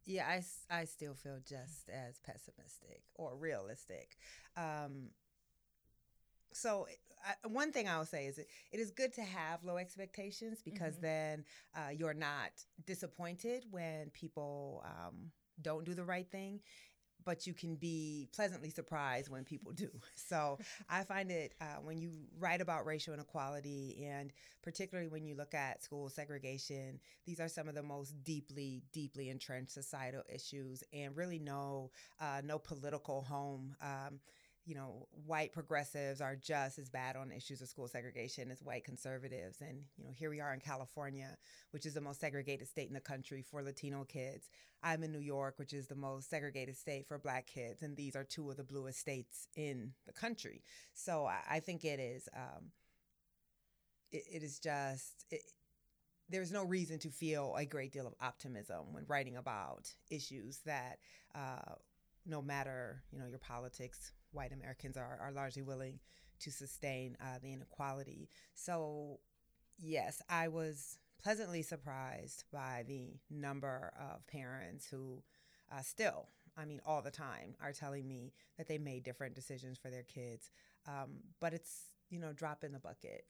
yeah 0.05 0.27
i, 0.27 0.43
I 0.71 0.85
still 0.85 1.15
feel 1.15 1.39
just 1.47 1.89
as 1.89 2.19
pessimistic 2.25 3.03
or 3.15 3.37
realistic 3.37 4.17
um, 4.57 5.11
so 6.53 6.87
I, 7.25 7.49
one 7.49 7.73
thing 7.73 7.89
i'll 7.89 8.05
say 8.05 8.27
is 8.27 8.39
it, 8.39 8.49
it 8.73 8.81
is 8.81 8.91
good 8.91 9.13
to 9.15 9.23
have 9.23 9.65
low 9.65 9.77
expectations 9.77 10.61
because 10.65 10.95
mm-hmm. 10.95 11.07
then 11.07 11.45
uh, 11.75 11.91
you're 11.97 12.15
not 12.15 12.51
disappointed 12.87 13.65
when 13.71 14.11
people 14.11 14.85
um, 14.85 15.31
don't 15.63 15.85
do 15.85 15.95
the 15.95 16.05
right 16.05 16.31
thing 16.31 16.61
but 17.27 17.47
you 17.47 17.53
can 17.53 17.75
be 17.75 18.29
pleasantly 18.35 18.71
surprised 18.71 19.29
when 19.29 19.45
people 19.45 19.73
do. 19.73 19.91
So 20.15 20.59
I 20.89 21.05
find 21.05 21.31
it 21.31 21.55
uh, 21.61 21.81
when 21.85 21.99
you 21.99 22.11
write 22.39 22.61
about 22.61 22.85
racial 22.85 23.15
inequality 23.15 24.07
and 24.09 24.33
particularly 24.63 25.09
when 25.09 25.25
you 25.25 25.37
look 25.37 25.55
at 25.55 25.83
school 25.83 26.09
segregation, 26.09 26.99
these 27.27 27.39
are 27.39 27.49
some 27.49 27.69
of 27.69 27.75
the 27.77 27.83
most 27.83 28.25
deeply, 28.25 28.83
deeply 28.93 29.29
entrenched 29.29 29.73
societal 29.73 30.23
issues 30.33 30.83
and 30.93 31.17
really 31.17 31.39
no, 31.39 31.91
uh, 32.21 32.41
no 32.45 32.59
political 32.59 33.23
home. 33.23 33.77
Um, 33.81 34.19
you 34.67 34.75
know, 34.75 35.07
white 35.25 35.53
progressives 35.53 36.21
are 36.21 36.35
just 36.35 36.79
as 36.81 36.91
bad 36.91 37.15
on 37.15 37.31
issues 37.31 37.63
of 37.63 37.69
school 37.69 37.87
segregation 37.87 38.51
as 38.51 38.63
white 38.65 38.85
conservatives. 38.85 39.61
And, 39.61 39.85
you 39.97 40.05
know, 40.05 40.11
here 40.13 40.29
we 40.29 40.41
are 40.41 40.53
in 40.53 40.59
California, 40.59 41.39
which 41.71 41.87
is 41.87 41.95
the 41.95 42.01
most 42.01 42.21
segregated 42.21 42.67
state 42.67 42.89
in 42.89 42.95
the 42.95 43.01
country 43.01 43.43
for 43.43 43.63
Latino 43.63 44.03
kids. 44.03 44.51
I'm 44.83 45.05
in 45.05 45.13
New 45.13 45.21
York, 45.21 45.55
which 45.57 45.73
is 45.73 45.87
the 45.87 45.95
most 45.95 46.29
segregated 46.29 46.77
state 46.77 47.07
for 47.07 47.17
black 47.17 47.47
kids. 47.47 47.83
And 47.83 47.97
these 47.97 48.17
are 48.17 48.25
two 48.25 48.51
of 48.51 48.57
the 48.57 48.65
bluest 48.65 48.99
states 48.99 49.47
in 49.55 49.93
the 50.05 50.13
country. 50.13 50.65
So 50.95 51.27
I, 51.27 51.61
think 51.61 51.85
it 51.85 52.01
is, 52.01 52.29
um, 52.35 52.73
it, 54.11 54.25
it 54.33 54.43
is 54.43 54.59
just, 54.59 55.27
it, 55.31 55.43
there's 56.29 56.51
no 56.51 56.65
reason 56.65 56.99
to 56.99 57.09
feel 57.09 57.55
a 57.57 57.65
great 57.65 57.93
deal 57.93 58.07
of 58.07 58.15
optimism 58.21 58.93
when 58.93 59.05
writing 59.07 59.37
about 59.37 59.93
issues 60.11 60.59
that, 60.67 60.99
uh, 61.37 61.75
no 62.29 62.43
matter 62.43 63.03
you 63.13 63.19
know 63.19 63.27
your 63.27 63.39
politics, 63.39 64.13
white 64.33 64.53
Americans 64.53 64.97
are, 64.97 65.19
are 65.21 65.33
largely 65.33 65.63
willing 65.63 65.99
to 66.41 66.51
sustain 66.51 67.17
uh, 67.21 67.39
the 67.43 67.53
inequality. 67.53 68.29
So, 68.55 69.21
yes, 69.79 70.23
I 70.29 70.49
was 70.49 70.99
pleasantly 71.23 71.63
surprised 71.63 72.45
by 72.53 72.85
the 72.87 73.19
number 73.31 73.93
of 73.99 74.27
parents 74.27 74.87
who 74.87 75.23
uh, 75.73 75.81
still, 75.81 76.29
I 76.57 76.65
mean, 76.65 76.81
all 76.87 77.03
the 77.03 77.11
time, 77.11 77.55
are 77.61 77.73
telling 77.73 78.07
me 78.07 78.33
that 78.59 78.69
they 78.69 78.79
made 78.79 79.03
different 79.03 79.35
decisions 79.35 79.79
for 79.79 79.91
their 79.91 80.03
kids. 80.03 80.51
Um, 80.87 81.21
but 81.41 81.53
it's, 81.53 81.91
you 82.11 82.19
know, 82.19 82.33
drop 82.33 82.65
in 82.65 82.73
the 82.73 82.79
bucket. 82.79 83.25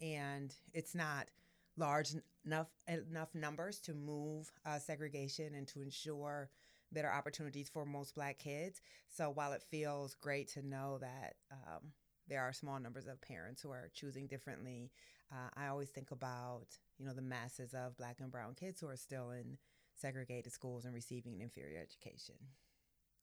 And 0.00 0.52
it's 0.72 0.94
not 0.94 1.28
large 1.76 2.14
enough 2.44 2.68
enough 2.88 3.34
numbers 3.34 3.80
to 3.80 3.94
move 3.94 4.50
uh, 4.64 4.78
segregation 4.78 5.54
and 5.54 5.66
to 5.68 5.82
ensure 5.82 6.50
better 6.92 7.10
opportunities 7.10 7.68
for 7.68 7.84
most 7.84 8.14
black 8.14 8.38
kids. 8.38 8.80
So 9.08 9.30
while 9.30 9.52
it 9.52 9.62
feels 9.70 10.14
great 10.14 10.48
to 10.52 10.66
know 10.66 10.98
that 11.00 11.34
um, 11.52 11.92
there 12.28 12.42
are 12.42 12.52
small 12.52 12.78
numbers 12.78 13.06
of 13.06 13.20
parents 13.20 13.62
who 13.62 13.70
are 13.70 13.90
choosing 13.94 14.26
differently, 14.26 14.90
uh, 15.32 15.48
I 15.56 15.68
always 15.68 15.90
think 15.90 16.10
about 16.10 16.66
you 16.98 17.06
know 17.06 17.12
the 17.14 17.22
masses 17.22 17.74
of 17.74 17.96
black 17.96 18.20
and 18.20 18.30
brown 18.30 18.54
kids 18.54 18.80
who 18.80 18.88
are 18.88 18.96
still 18.96 19.30
in 19.30 19.58
segregated 19.94 20.52
schools 20.52 20.84
and 20.84 20.94
receiving 20.94 21.34
an 21.34 21.40
inferior 21.40 21.80
education. 21.80 22.36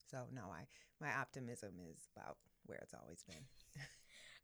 So 0.09 0.25
no, 0.33 0.43
I 0.51 0.67
my 0.99 1.13
optimism 1.13 1.73
is 1.91 2.07
about 2.15 2.37
where 2.65 2.79
it's 2.79 2.93
always 2.93 3.23
been. 3.23 3.45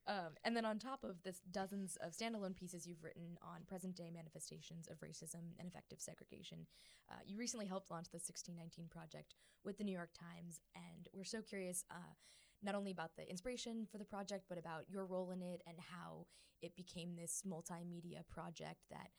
Um, 0.08 0.34
and 0.44 0.56
then 0.56 0.66
on 0.66 0.80
top 0.80 1.04
of 1.04 1.22
this, 1.24 1.42
dozens 1.52 1.98
of 2.02 2.14
standalone 2.14 2.56
pieces 2.56 2.88
you've 2.88 3.04
written 3.04 3.38
on 3.42 3.62
present 3.68 3.96
day 3.96 4.10
manifestations 4.14 4.88
of 4.88 5.00
racism 5.02 5.54
and 5.60 5.68
effective 5.68 6.02
segregation. 6.02 6.66
Uh, 7.12 7.20
you 7.26 7.38
recently 7.38 7.68
helped 7.68 7.92
launch 7.92 8.10
the 8.10 8.18
1619 8.18 8.88
Project 8.90 9.36
with 9.64 9.78
the 9.78 9.84
New 9.84 9.92
York 9.92 10.12
Times, 10.18 10.62
and 10.76 11.08
we're 11.14 11.24
so 11.24 11.42
curious 11.42 11.84
uh, 11.92 12.16
not 12.64 12.76
only 12.76 12.92
about 12.92 13.12
the 13.16 13.30
inspiration 13.30 13.88
for 13.92 13.98
the 13.98 14.06
project, 14.06 14.46
but 14.50 14.58
about 14.58 14.90
your 14.90 15.06
role 15.06 15.32
in 15.32 15.42
it 15.42 15.62
and 15.68 15.78
how 15.80 16.26
it 16.62 16.76
became 16.76 17.16
this 17.16 17.44
multimedia 17.48 18.28
project 18.30 18.80
that 18.90 19.10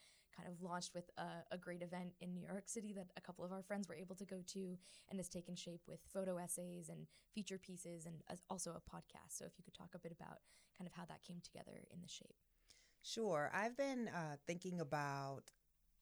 kind 0.41 0.53
of 0.53 0.63
launched 0.63 0.95
with 0.95 1.11
a, 1.19 1.55
a, 1.55 1.59
great 1.59 1.83
event 1.83 2.13
in 2.21 2.33
New 2.33 2.47
York 2.47 2.65
City 2.67 2.93
that 2.95 3.07
a 3.17 3.21
couple 3.21 3.45
of 3.45 3.53
our 3.53 3.63
friends 3.63 3.89
were 3.89 3.95
able 3.95 4.15
to 4.17 4.25
go 4.25 4.37
to 4.47 4.77
and 5.11 5.19
has 5.19 5.29
taken 5.29 5.55
shape 5.55 5.83
with 5.87 6.01
photo 6.13 6.37
essays 6.39 6.89
and 6.89 7.07
feature 7.35 7.59
pieces 7.59 8.07
and 8.07 8.17
also 8.49 8.71
a 8.71 8.97
podcast. 8.97 9.39
So 9.39 9.45
if 9.45 9.53
you 9.59 9.65
could 9.65 9.75
talk 9.75 9.91
a 9.95 9.99
bit 9.99 10.13
about 10.13 10.39
kind 10.77 10.89
of 10.89 10.95
how 10.95 11.05
that 11.07 11.23
came 11.23 11.41
together 11.43 11.73
in 11.93 12.01
the 12.01 12.09
shape. 12.09 12.37
Sure. 13.03 13.51
I've 13.55 13.77
been 13.77 14.09
uh, 14.09 14.37
thinking 14.47 14.81
about 14.81 15.45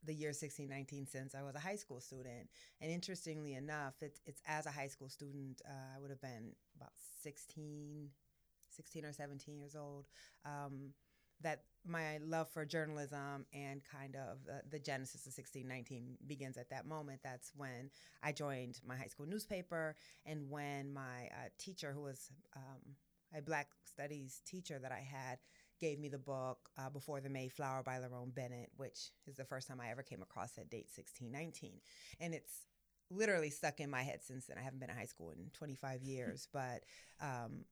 the 0.04 0.14
year 0.14 0.28
1619 0.28 1.06
since 1.06 1.34
I 1.34 1.42
was 1.42 1.54
a 1.54 1.60
high 1.60 1.76
school 1.76 2.00
student. 2.00 2.48
And 2.80 2.90
interestingly 2.90 3.54
enough, 3.54 3.94
it's, 4.00 4.20
it's 4.26 4.42
as 4.46 4.66
a 4.66 4.70
high 4.70 4.86
school 4.86 5.08
student, 5.08 5.62
uh, 5.66 5.96
I 5.96 6.00
would 6.00 6.10
have 6.10 6.20
been 6.20 6.52
about 6.76 6.92
16, 7.22 8.08
16 8.70 9.04
or 9.04 9.12
17 9.12 9.56
years 9.56 9.74
old. 9.74 10.06
Um, 10.44 10.90
that 11.42 11.62
my 11.86 12.18
love 12.18 12.48
for 12.50 12.64
journalism 12.64 13.46
and 13.52 13.82
kind 13.84 14.16
of 14.16 14.38
uh, 14.48 14.58
the 14.70 14.78
genesis 14.78 15.26
of 15.26 15.32
1619 15.36 16.16
begins 16.26 16.56
at 16.56 16.70
that 16.70 16.86
moment. 16.86 17.20
That's 17.22 17.52
when 17.56 17.90
I 18.22 18.32
joined 18.32 18.80
my 18.86 18.96
high 18.96 19.06
school 19.06 19.26
newspaper, 19.26 19.96
and 20.26 20.50
when 20.50 20.92
my 20.92 21.28
uh, 21.32 21.48
teacher, 21.58 21.92
who 21.92 22.02
was 22.02 22.30
um, 22.56 22.96
a 23.36 23.42
Black 23.42 23.68
Studies 23.84 24.42
teacher 24.46 24.78
that 24.78 24.92
I 24.92 25.00
had, 25.00 25.38
gave 25.80 25.98
me 25.98 26.08
the 26.08 26.18
book 26.18 26.58
uh, 26.78 26.90
Before 26.90 27.20
the 27.20 27.30
Mayflower 27.30 27.82
by 27.82 27.98
Lerone 27.98 28.34
Bennett, 28.34 28.70
which 28.76 29.10
is 29.26 29.36
the 29.36 29.44
first 29.44 29.68
time 29.68 29.80
I 29.80 29.90
ever 29.90 30.02
came 30.02 30.22
across 30.22 30.52
that 30.52 30.70
date, 30.70 30.88
1619. 30.94 31.80
And 32.20 32.34
it's 32.34 32.66
literally 33.10 33.50
stuck 33.50 33.80
in 33.80 33.90
my 33.90 34.02
head 34.02 34.20
since 34.22 34.46
then. 34.46 34.58
I 34.58 34.62
haven't 34.62 34.80
been 34.80 34.90
in 34.90 34.96
high 34.96 35.04
school 35.06 35.30
in 35.30 35.50
25 35.54 36.02
years, 36.02 36.48
but 36.52 36.82
um, 37.20 37.64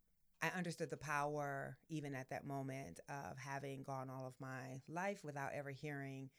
I 0.46 0.56
understood 0.56 0.90
the 0.90 0.96
power, 0.96 1.76
even 1.88 2.14
at 2.14 2.30
that 2.30 2.46
moment, 2.46 3.00
of 3.08 3.36
having 3.38 3.82
gone 3.82 4.10
all 4.10 4.26
of 4.26 4.34
my 4.40 4.80
life 4.88 5.24
without 5.24 5.50
ever 5.54 5.70
hearing 5.70 6.30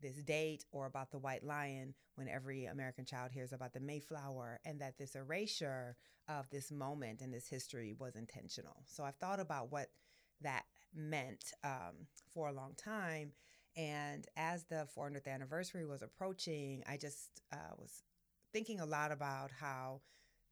this 0.00 0.16
date 0.22 0.64
or 0.72 0.86
about 0.86 1.10
the 1.10 1.18
white 1.18 1.42
lion 1.42 1.94
when 2.14 2.28
every 2.28 2.66
American 2.66 3.04
child 3.04 3.32
hears 3.32 3.52
about 3.52 3.72
the 3.72 3.80
Mayflower, 3.80 4.60
and 4.64 4.80
that 4.80 4.98
this 4.98 5.14
erasure 5.14 5.96
of 6.28 6.48
this 6.50 6.70
moment 6.70 7.22
and 7.22 7.32
this 7.32 7.48
history 7.48 7.94
was 7.98 8.14
intentional. 8.14 8.84
So 8.86 9.04
I've 9.04 9.16
thought 9.16 9.40
about 9.40 9.72
what 9.72 9.88
that 10.42 10.64
meant 10.94 11.52
um, 11.64 12.06
for 12.32 12.48
a 12.48 12.52
long 12.52 12.74
time. 12.76 13.32
And 13.76 14.26
as 14.36 14.64
the 14.64 14.86
400th 14.96 15.26
anniversary 15.26 15.86
was 15.86 16.02
approaching, 16.02 16.82
I 16.86 16.96
just 16.96 17.42
uh, 17.52 17.74
was 17.78 18.02
thinking 18.52 18.80
a 18.80 18.86
lot 18.86 19.12
about 19.12 19.50
how 19.50 20.02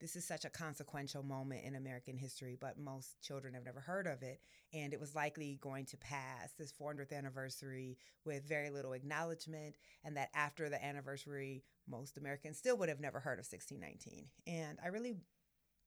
this 0.01 0.17
is 0.17 0.25
such 0.27 0.45
a 0.45 0.51
consequential 0.51 1.23
moment 1.23 1.65
in 1.65 1.77
American 1.77 2.17
history, 2.17 2.57
but 2.61 2.79
most 2.79 3.21
children 3.23 3.55
have 3.55 3.65
never 3.65 3.81
heard 3.81 4.07
of 4.07 4.23
it. 4.23 4.41
And 4.73 4.93
it 4.93 5.01
was 5.01 5.15
likely 5.15 5.59
going 5.61 5.87
to 5.87 5.97
pass 5.97 6.53
this 6.59 6.73
400th 6.73 7.13
anniversary 7.13 7.97
with 8.25 8.49
very 8.49 8.71
little 8.71 8.93
acknowledgement, 8.93 9.77
and 10.05 10.17
that 10.17 10.31
after 10.35 10.69
the 10.69 10.85
anniversary, 10.85 11.63
most 11.89 12.19
Americans 12.19 12.59
still 12.59 12.77
would 12.79 12.89
have 12.89 13.01
never 13.01 13.21
heard 13.21 13.39
of 13.39 13.47
1619. 13.47 14.27
And 14.47 14.79
I 14.83 14.89
really, 14.89 15.15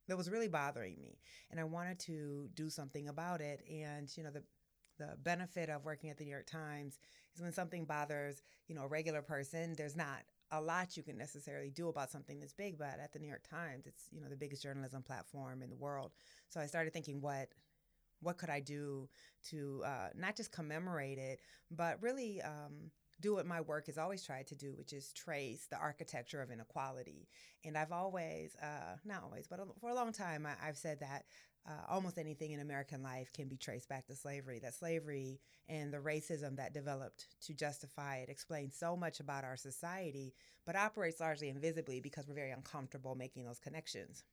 that 0.08 0.18
was 0.18 0.30
really 0.30 0.48
bothering 0.48 0.98
me. 1.00 1.20
And 1.52 1.60
I 1.60 1.66
wanted 1.66 2.00
to 2.00 2.50
do 2.54 2.70
something 2.70 3.10
about 3.10 3.42
it. 3.42 3.62
And, 3.70 4.10
you 4.16 4.24
know, 4.24 4.32
the, 4.32 4.44
the 4.98 5.18
benefit 5.24 5.70
of 5.70 5.86
working 5.86 6.10
at 6.10 6.18
the 6.18 6.24
New 6.24 6.32
York 6.32 6.48
Times 6.48 6.98
is 7.36 7.42
when 7.42 7.52
something 7.52 7.86
bothers, 7.86 8.42
you 8.68 8.76
know, 8.76 8.84
a 8.84 8.88
regular 8.88 9.22
person, 9.22 9.74
there's 9.78 9.96
not 9.96 10.20
a 10.52 10.62
lot 10.62 10.96
you 10.96 11.04
can 11.04 11.18
necessarily 11.18 11.70
do 11.70 11.90
about 11.90 12.12
something 12.12 12.40
that's 12.40 12.54
big, 12.54 12.78
but 12.78 13.00
at 13.02 13.12
the 13.14 13.20
New 13.20 13.28
York 13.28 13.48
Times, 13.50 13.86
it's 13.86 14.06
you 14.12 14.22
know 14.22 14.30
the 14.30 14.36
biggest 14.36 14.64
journalism 14.64 15.04
platform 15.04 15.62
in 15.62 15.70
the 15.70 15.76
world. 15.76 16.12
So 16.50 16.60
I 16.60 16.66
started 16.66 16.94
thinking, 16.94 17.22
what 17.22 17.50
what 18.22 18.38
could 18.38 18.50
I 18.50 18.60
do 18.60 19.10
to 19.50 19.84
uh, 19.86 20.10
not 20.16 20.36
just 20.36 20.52
commemorate 20.52 21.18
it, 21.18 21.40
but 21.70 22.02
really 22.02 22.42
um, 22.42 22.92
do 23.20 23.36
what 23.36 23.46
my 23.46 23.62
work 23.62 23.88
has 23.88 23.98
always 23.98 24.24
tried 24.24 24.48
to 24.48 24.56
do, 24.56 24.74
which 24.76 24.94
is 24.94 25.12
trace 25.14 25.68
the 25.70 25.78
architecture 25.78 26.42
of 26.42 26.52
inequality. 26.52 27.28
And 27.66 27.78
I've 27.78 27.92
always, 27.92 28.56
uh, 28.62 28.98
not 29.06 29.24
always, 29.24 29.48
but 29.48 29.60
for 29.80 29.90
a 29.90 29.96
long 29.96 30.12
time, 30.12 30.46
I, 30.46 30.66
have 30.66 30.78
said 30.78 31.00
that 31.02 31.26
uh, 31.68 31.72
almost 31.90 32.18
anything 32.18 32.52
in 32.52 32.62
American 32.62 33.04
life 33.04 33.32
can 33.34 33.48
be 33.48 33.58
traced 33.58 33.90
back 33.90 34.08
to 34.08 34.16
slavery. 34.16 34.60
That 34.60 34.74
slavery 34.74 35.40
and 35.68 35.94
the 35.94 35.98
racism 35.98 36.56
that 36.56 36.74
developed 36.74 37.28
to 37.46 37.54
justify 37.54 38.18
it 38.18 38.30
explains 38.30 38.78
so 38.78 38.96
much 38.96 39.20
about 39.20 39.44
our 39.44 39.58
society, 39.58 40.34
but 40.66 40.76
operates 40.76 41.20
largely 41.20 41.50
invisibly 41.50 42.00
because 42.00 42.28
we're 42.28 42.36
very 42.36 42.52
uncomfortable 42.52 43.16
making 43.16 43.44
those 43.44 43.60
connections. 43.60 44.24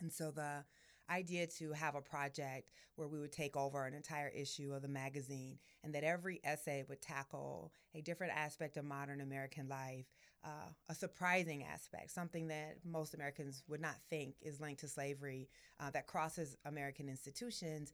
And 0.00 0.12
so 0.12 0.30
the 0.30 0.64
idea 1.10 1.46
to 1.46 1.72
have 1.72 1.94
a 1.94 2.00
project 2.00 2.70
where 2.94 3.08
we 3.08 3.18
would 3.18 3.32
take 3.32 3.56
over 3.56 3.84
an 3.84 3.94
entire 3.94 4.28
issue 4.28 4.72
of 4.72 4.82
the 4.82 4.88
magazine 4.88 5.58
and 5.82 5.94
that 5.94 6.04
every 6.04 6.40
essay 6.44 6.84
would 6.88 7.00
tackle 7.00 7.72
a 7.94 8.00
different 8.00 8.32
aspect 8.36 8.76
of 8.76 8.84
modern 8.84 9.20
American 9.20 9.68
life 9.68 10.06
uh, 10.44 10.70
a 10.88 10.94
surprising 10.94 11.64
aspect, 11.64 12.10
something 12.10 12.48
that 12.48 12.78
most 12.84 13.14
Americans 13.14 13.62
would 13.68 13.80
not 13.80 13.96
think 14.08 14.34
is 14.40 14.60
linked 14.60 14.80
to 14.80 14.88
slavery, 14.88 15.48
uh, 15.78 15.90
that 15.90 16.06
crosses 16.06 16.56
American 16.64 17.08
institutions, 17.08 17.92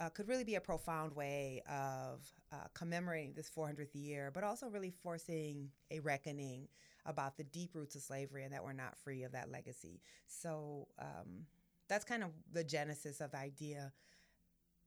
uh, 0.00 0.08
could 0.10 0.28
really 0.28 0.44
be 0.44 0.54
a 0.54 0.60
profound 0.60 1.14
way 1.14 1.62
of 1.68 2.24
uh, 2.52 2.66
commemorating 2.74 3.32
this 3.34 3.50
400th 3.50 3.94
year, 3.94 4.30
but 4.32 4.44
also 4.44 4.68
really 4.68 4.92
forcing 5.02 5.70
a 5.90 5.98
reckoning 6.00 6.68
about 7.04 7.36
the 7.36 7.44
deep 7.44 7.74
roots 7.74 7.96
of 7.96 8.02
slavery 8.02 8.44
and 8.44 8.52
that 8.52 8.62
we're 8.62 8.72
not 8.72 8.96
free 8.96 9.24
of 9.24 9.32
that 9.32 9.50
legacy. 9.50 10.00
So 10.28 10.86
um, 11.00 11.46
that's 11.88 12.04
kind 12.04 12.22
of 12.22 12.30
the 12.52 12.62
genesis 12.62 13.20
of 13.20 13.32
the 13.32 13.38
idea. 13.38 13.92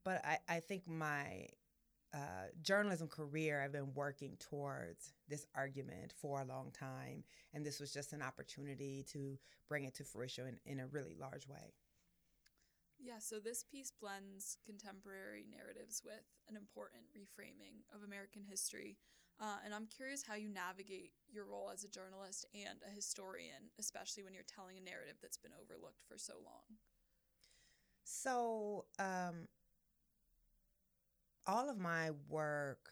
But 0.05 0.23
I, 0.25 0.37
I 0.47 0.59
think 0.59 0.87
my 0.87 1.47
uh, 2.13 2.51
journalism 2.61 3.07
career, 3.07 3.61
I've 3.61 3.71
been 3.71 3.93
working 3.93 4.37
towards 4.39 5.13
this 5.29 5.47
argument 5.55 6.13
for 6.19 6.41
a 6.41 6.45
long 6.45 6.71
time. 6.71 7.23
And 7.53 7.65
this 7.65 7.79
was 7.79 7.93
just 7.93 8.13
an 8.13 8.21
opportunity 8.21 9.05
to 9.11 9.37
bring 9.69 9.85
it 9.85 9.95
to 9.95 10.03
fruition 10.03 10.59
in, 10.65 10.73
in 10.73 10.79
a 10.81 10.87
really 10.87 11.15
large 11.19 11.47
way. 11.47 11.73
Yeah, 12.99 13.17
so 13.19 13.39
this 13.39 13.63
piece 13.63 13.91
blends 13.91 14.57
contemporary 14.63 15.45
narratives 15.49 16.03
with 16.05 16.21
an 16.47 16.55
important 16.55 17.03
reframing 17.17 17.81
of 17.95 18.03
American 18.03 18.43
history. 18.47 18.97
Uh, 19.39 19.57
and 19.65 19.73
I'm 19.73 19.87
curious 19.87 20.21
how 20.21 20.35
you 20.35 20.49
navigate 20.49 21.13
your 21.27 21.45
role 21.45 21.71
as 21.73 21.83
a 21.83 21.87
journalist 21.87 22.45
and 22.53 22.77
a 22.85 22.93
historian, 22.93 23.73
especially 23.79 24.23
when 24.23 24.35
you're 24.35 24.43
telling 24.43 24.77
a 24.77 24.81
narrative 24.81 25.15
that's 25.19 25.37
been 25.37 25.53
overlooked 25.59 26.03
for 26.07 26.17
so 26.17 26.33
long. 26.45 26.77
So, 28.03 28.85
um, 28.99 29.47
all 31.47 31.69
of 31.69 31.77
my 31.77 32.11
work 32.27 32.91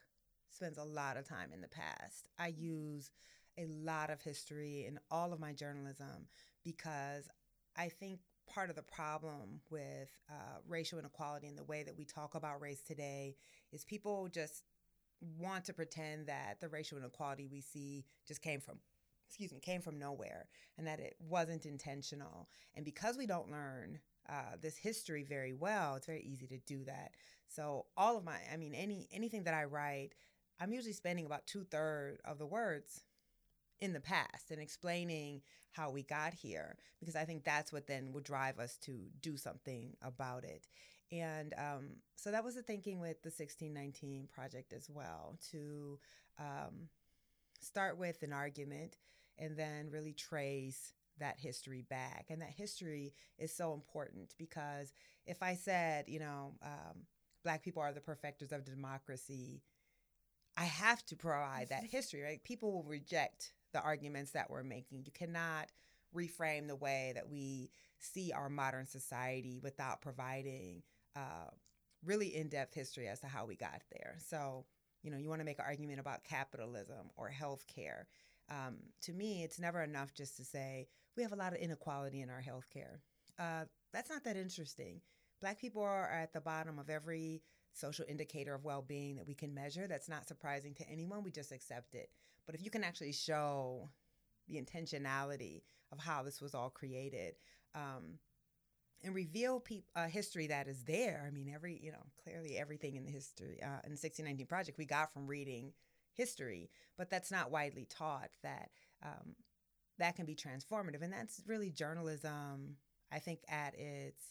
spends 0.50 0.78
a 0.78 0.84
lot 0.84 1.18
of 1.18 1.28
time 1.28 1.52
in 1.54 1.62
the 1.62 1.68
past. 1.68 2.28
I 2.38 2.48
use 2.48 3.12
a 3.58 3.66
lot 3.68 4.10
of 4.10 4.22
history 4.22 4.86
in 4.88 5.00
all 5.12 5.34
of 5.34 5.40
my 5.40 5.54
journalism 5.54 6.28
because 6.64 7.28
I 7.78 7.90
think 7.90 8.20
part 8.48 8.70
of 8.70 8.76
the 8.76 8.84
problem 8.84 9.62
with 9.70 10.10
uh, 10.30 10.60
racial 10.68 11.00
inequality 11.00 11.48
and 11.48 11.58
the 11.58 11.64
way 11.64 11.84
that 11.84 11.98
we 11.98 12.06
talk 12.06 12.36
about 12.36 12.62
race 12.62 12.82
today 12.82 13.36
is 13.72 13.84
people 13.84 14.28
just 14.28 14.64
want 15.38 15.66
to 15.66 15.74
pretend 15.74 16.28
that 16.28 16.60
the 16.60 16.70
racial 16.70 16.98
inequality 16.98 17.48
we 17.48 17.62
see 17.62 18.06
just 18.28 18.42
came 18.42 18.60
from 18.60 18.78
excuse 19.28 19.52
me 19.52 19.60
came 19.60 19.82
from 19.82 20.00
nowhere 20.00 20.48
and 20.78 20.88
that 20.88 21.00
it 21.00 21.16
wasn't 21.20 21.66
intentional 21.66 22.48
and 22.76 22.86
because 22.86 23.18
we 23.18 23.28
don't 23.28 23.52
learn 23.52 24.00
uh, 24.30 24.56
this 24.62 24.78
history 24.78 25.24
very 25.24 25.54
well 25.54 25.96
it's 25.96 26.06
very 26.06 26.22
easy 26.22 26.48
to 26.48 26.58
do 26.60 26.84
that 26.84 27.12
so 27.50 27.88
all 27.98 28.16
of 28.16 28.24
my, 28.24 28.38
I 28.52 28.58
mean, 28.58 28.74
any 28.74 29.08
anything 29.12 29.44
that 29.44 29.54
I 29.54 29.66
write, 29.66 30.14
I'm 30.60 30.72
usually 30.72 30.94
spending 30.94 31.26
about 31.26 31.48
two 31.48 31.64
thirds 31.64 32.22
of 32.24 32.38
the 32.38 32.46
words 32.46 33.04
in 33.82 33.94
the 33.94 34.00
past 34.00 34.52
and 34.52 34.62
explaining 34.62 35.42
how 35.72 35.90
we 35.90 36.04
got 36.04 36.34
here 36.34 36.78
because 37.00 37.16
I 37.16 37.26
think 37.26 37.44
that's 37.44 37.74
what 37.74 37.88
then 37.88 38.12
would 38.14 38.24
drive 38.24 38.60
us 38.60 38.78
to 38.84 38.92
do 39.22 39.36
something 39.38 39.96
about 40.02 40.44
it. 40.44 40.68
And 41.12 41.54
um, 41.58 41.88
so 42.16 42.32
that 42.32 42.44
was 42.44 42.56
the 42.56 42.62
thinking 42.62 43.00
with 43.00 43.22
the 43.24 43.30
1619 43.30 44.28
project 44.32 44.74
as 44.74 44.90
well 44.90 45.38
to 45.52 45.98
um, 46.38 46.90
start 47.62 47.98
with 47.98 48.22
an 48.22 48.34
argument 48.34 48.98
and 49.40 49.58
then 49.58 49.90
really 49.90 50.14
trace 50.14 50.94
that 51.20 51.40
history 51.40 51.84
back. 51.90 52.28
And 52.30 52.42
that 52.42 52.52
history 52.52 53.14
is 53.38 53.54
so 53.54 53.74
important 53.74 54.34
because 54.38 54.94
if 55.26 55.42
I 55.44 55.56
said, 55.56 56.06
you 56.08 56.20
know, 56.20 56.54
um, 56.64 57.06
black 57.44 57.64
people 57.64 57.82
are 57.82 57.94
the 57.94 58.02
perfecters 58.02 58.52
of 58.52 58.66
democracy, 58.66 59.62
I 60.58 60.66
have 60.66 61.06
to 61.08 61.16
provide 61.16 61.68
that 61.70 61.84
history, 61.90 62.22
right? 62.22 62.44
People 62.44 62.72
will 62.72 62.84
reject 62.84 63.54
the 63.74 63.82
arguments 63.82 64.32
that 64.32 64.50
we're 64.50 64.64
making. 64.64 65.04
You 65.06 65.12
cannot 65.12 65.70
reframe 66.16 66.68
the 66.68 66.76
way 66.76 67.12
that 67.16 67.30
we 67.30 67.70
see 68.00 68.32
our 68.32 68.50
modern 68.50 68.86
society 68.86 69.60
without 69.62 70.02
providing 70.02 70.82
uh, 71.16 71.52
really 72.04 72.36
in 72.36 72.48
depth 72.50 72.74
history 72.74 73.08
as 73.08 73.20
to 73.20 73.28
how 73.28 73.46
we 73.46 73.56
got 73.56 73.82
there. 73.92 74.16
So, 74.20 74.66
you 75.04 75.12
know, 75.12 75.18
you 75.18 75.30
want 75.30 75.42
to 75.42 75.46
make 75.46 75.60
an 75.60 75.66
argument 75.68 76.00
about 76.00 76.24
capitalism 76.24 77.12
or 77.16 77.30
healthcare. 77.30 78.06
Um, 78.50 78.78
to 79.02 79.14
me, 79.14 79.44
it's 79.44 79.60
never 79.60 79.82
enough 79.84 80.14
just 80.14 80.38
to 80.38 80.44
say 80.44 80.88
we 81.20 81.24
have 81.24 81.34
a 81.34 81.36
lot 81.36 81.52
of 81.52 81.60
inequality 81.60 82.22
in 82.22 82.30
our 82.30 82.42
healthcare. 82.42 83.00
Uh, 83.38 83.66
that's 83.92 84.10
not 84.10 84.24
that 84.24 84.38
interesting. 84.38 85.02
Black 85.42 85.60
people 85.60 85.82
are 85.82 86.10
at 86.10 86.32
the 86.32 86.40
bottom 86.40 86.80
of 86.80 86.90
every 86.90 87.42
social 87.74 88.06
indicator 88.08 88.56
of 88.56 88.64
well 88.64 88.82
being 88.82 89.18
that 89.18 89.28
we 89.28 89.34
can 89.34 89.54
measure. 89.54 89.86
That's 89.86 90.08
not 90.08 90.30
surprising 90.30 90.74
to 90.76 90.90
anyone. 90.90 91.22
We 91.22 91.32
just 91.32 91.52
accept 91.52 91.94
it. 91.94 92.10
But 92.46 92.56
if 92.56 92.64
you 92.64 92.72
can 92.72 92.86
actually 92.86 93.12
show 93.12 93.90
the 94.48 94.56
intentionality 94.56 95.64
of 95.92 96.00
how 96.00 96.24
this 96.24 96.40
was 96.40 96.56
all 96.56 96.70
created, 96.70 97.36
um, 97.76 98.18
and 99.04 99.14
reveal 99.14 99.60
pe- 99.60 99.84
a 99.98 100.08
history 100.08 100.48
that 100.48 100.70
is 100.70 100.84
there. 100.84 101.26
I 101.28 101.32
mean, 101.32 101.52
every 101.54 101.82
you 101.84 101.92
know, 101.92 102.06
clearly 102.24 102.58
everything 102.58 102.96
in 102.96 103.04
the 103.04 103.12
history 103.12 103.60
uh, 103.62 103.84
in 103.84 103.92
the 103.92 104.00
1619 104.00 104.46
project 104.46 104.78
we 104.78 104.86
got 104.86 105.12
from 105.12 105.28
reading 105.28 105.74
history, 106.14 106.70
but 106.98 107.10
that's 107.10 107.30
not 107.30 107.52
widely 107.52 107.86
taught. 107.90 108.30
That 108.42 108.70
um, 109.04 109.36
that 110.00 110.16
can 110.16 110.26
be 110.26 110.36
transformative, 110.36 111.02
and 111.02 111.14
that's 111.14 111.42
really 111.46 111.70
journalism. 111.70 112.78
I 113.12 113.20
think 113.20 113.40
at 113.48 113.76
its 113.78 114.24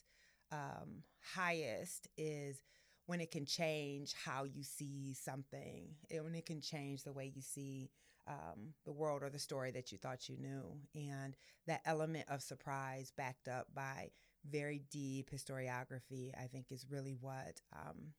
um, 0.51 1.03
highest 1.35 2.09
is 2.17 2.63
when 3.07 3.21
it 3.21 3.31
can 3.31 3.47
change 3.47 4.15
how 4.25 4.45
you 4.45 4.63
see 4.63 5.15
something, 5.15 5.89
when 6.11 6.35
it 6.35 6.47
can 6.47 6.61
change 6.61 7.03
the 7.03 7.13
way 7.13 7.33
you 7.35 7.43
see 7.43 7.91
um, 8.27 8.75
the 8.85 8.93
world 8.93 9.23
or 9.23 9.31
the 9.31 9.39
story 9.39 9.71
that 9.71 9.91
you 9.91 9.99
thought 9.99 10.29
you 10.29 10.37
knew, 10.37 10.77
and 10.95 11.37
that 11.67 11.81
element 11.85 12.27
of 12.29 12.43
surprise 12.43 13.13
backed 13.17 13.49
up 13.49 13.67
by 13.75 14.11
very 14.49 14.83
deep 14.91 15.31
historiography, 15.31 16.33
I 16.39 16.47
think, 16.47 16.71
is 16.71 16.87
really 16.91 17.17
what 17.21 17.61
um, 17.75 18.13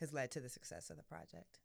has 0.00 0.12
led 0.12 0.30
to 0.32 0.40
the 0.40 0.48
success 0.48 0.90
of 0.90 0.96
the 0.96 1.02
project. 1.02 1.58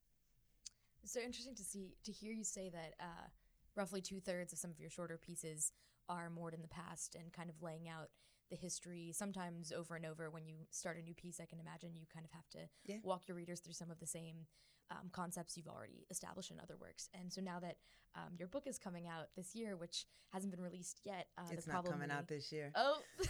It's 1.03 1.13
so 1.13 1.20
interesting 1.20 1.56
to 1.56 1.63
see 1.63 1.96
to 2.03 2.12
hear 2.12 2.34
you 2.34 2.44
say 2.44 2.70
that 2.70 2.94
uh, 3.00 3.27
roughly 3.75 4.01
two 4.01 4.20
thirds 4.20 4.54
of 4.54 4.60
some 4.60 4.72
of 4.72 4.80
your 4.80 4.90
shorter 4.90 5.18
pieces 5.18 5.72
are 6.10 6.30
moored 6.30 6.54
in 6.54 6.62
the 6.62 6.68
past 6.68 7.16
and 7.16 7.32
kind 7.32 7.50
of 7.50 7.62
laying 7.62 7.88
out 7.88 8.10
the 8.50 8.58
history. 8.58 9.12
Sometimes 9.13 9.72
over 9.72 9.96
and 9.96 10.06
over, 10.06 10.30
when 10.30 10.46
you 10.46 10.56
start 10.70 10.98
a 10.98 11.01
new 11.01 11.16
piece, 11.16 11.40
I 11.42 11.46
can 11.46 11.60
imagine 11.60 11.96
you 11.96 12.06
kind 12.13 12.25
of 12.25 12.32
have 12.32 12.50
to 12.51 12.70
yeah. 12.86 12.98
walk 13.04 13.28
your 13.28 13.38
readers 13.38 13.60
through 13.60 13.74
some 13.74 13.90
of 13.90 14.00
the 14.00 14.06
same 14.06 14.46
um, 14.92 15.10
concepts 15.12 15.56
you've 15.58 15.68
already 15.68 16.06
established 16.12 16.51
in 16.51 16.60
other 16.60 16.75
works. 16.80 17.10
And 17.20 17.32
so 17.32 17.42
now 17.42 17.60
that 17.60 17.78
um, 18.16 18.34
your 18.38 18.50
book 18.50 18.63
is 18.68 18.78
coming 18.78 19.08
out 19.08 19.28
this 19.36 19.56
year, 19.56 19.78
which 19.78 20.06
hasn't 20.34 20.51
been 20.51 20.62
released 20.62 21.00
yet, 21.06 21.28
uh, 21.38 21.44
it's 21.51 21.68
not 21.68 21.86
coming 21.86 22.12
out 22.12 22.28
this 22.28 22.51
year. 22.51 22.72
Oh, 22.75 22.98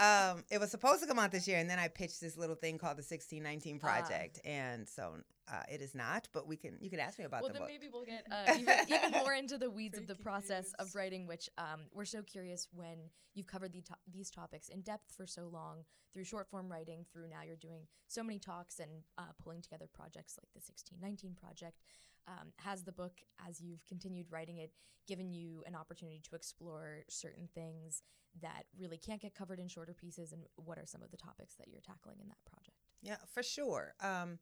um, 0.00 0.44
it 0.50 0.58
was 0.58 0.70
supposed 0.70 1.02
to 1.02 1.06
come 1.06 1.18
out 1.18 1.30
this 1.30 1.46
year, 1.46 1.58
and 1.58 1.68
then 1.68 1.78
I 1.78 1.88
pitched 1.88 2.20
this 2.20 2.38
little 2.38 2.56
thing 2.56 2.78
called 2.78 2.96
the 2.96 3.04
1619 3.06 3.80
Ah. 3.82 3.86
Project, 3.86 4.40
and 4.44 4.88
so 4.88 5.16
uh, 5.50 5.62
it 5.68 5.80
is 5.80 5.94
not. 5.94 6.28
But 6.32 6.46
we 6.46 6.56
can 6.56 6.78
you 6.80 6.90
can 6.90 7.00
ask 7.00 7.18
me 7.18 7.24
about 7.24 7.42
well, 7.42 7.48
the 7.48 7.54
then 7.54 7.62
book. 7.62 7.70
maybe 7.70 7.88
we'll 7.92 8.04
get 8.04 8.26
uh, 8.30 8.54
even, 8.58 8.74
even 8.88 9.10
more 9.22 9.34
into 9.34 9.58
the 9.58 9.70
weeds 9.70 9.98
of 9.98 10.06
the 10.06 10.14
Breaking 10.14 10.24
process 10.24 10.72
of 10.78 10.94
writing, 10.94 11.26
which 11.26 11.48
um, 11.58 11.80
we're 11.92 12.04
so 12.04 12.22
curious 12.22 12.68
when 12.72 13.10
you've 13.34 13.46
covered 13.46 13.72
the 13.72 13.82
to- 13.82 13.96
these 14.10 14.30
topics 14.30 14.68
in 14.68 14.80
depth 14.82 15.12
for 15.16 15.26
so 15.26 15.48
long 15.52 15.84
through 16.12 16.24
short 16.24 16.48
form 16.48 16.70
writing, 16.70 17.04
through 17.12 17.28
now 17.28 17.42
you're 17.46 17.56
doing 17.56 17.86
so 18.08 18.22
many 18.22 18.38
talks 18.38 18.80
and 18.80 18.90
uh, 19.18 19.32
pulling 19.42 19.62
together 19.62 19.88
projects 19.92 20.36
like 20.38 20.48
the 20.54 20.60
1619 20.60 21.34
Project. 21.40 21.80
Um, 22.28 22.52
has 22.58 22.82
the 22.82 22.92
book, 22.92 23.22
as 23.48 23.60
you've 23.60 23.84
continued 23.86 24.26
writing 24.30 24.58
it, 24.58 24.72
given 25.08 25.32
you 25.32 25.64
an 25.66 25.74
opportunity 25.74 26.20
to 26.28 26.36
explore 26.36 26.98
certain 27.08 27.48
things 27.54 28.02
that 28.42 28.64
really 28.78 28.98
can't 28.98 29.20
get 29.20 29.34
covered 29.34 29.58
in 29.58 29.68
shorter 29.68 29.94
pieces? 29.94 30.32
And 30.32 30.42
what 30.56 30.78
are 30.78 30.86
some 30.86 31.02
of 31.02 31.10
the 31.10 31.16
topics 31.16 31.54
that 31.56 31.68
you're 31.68 31.80
tackling 31.80 32.18
in 32.20 32.28
that 32.28 32.38
project? 32.48 32.76
Yeah, 33.02 33.16
for 33.32 33.42
sure. 33.42 33.94
Um, 34.00 34.38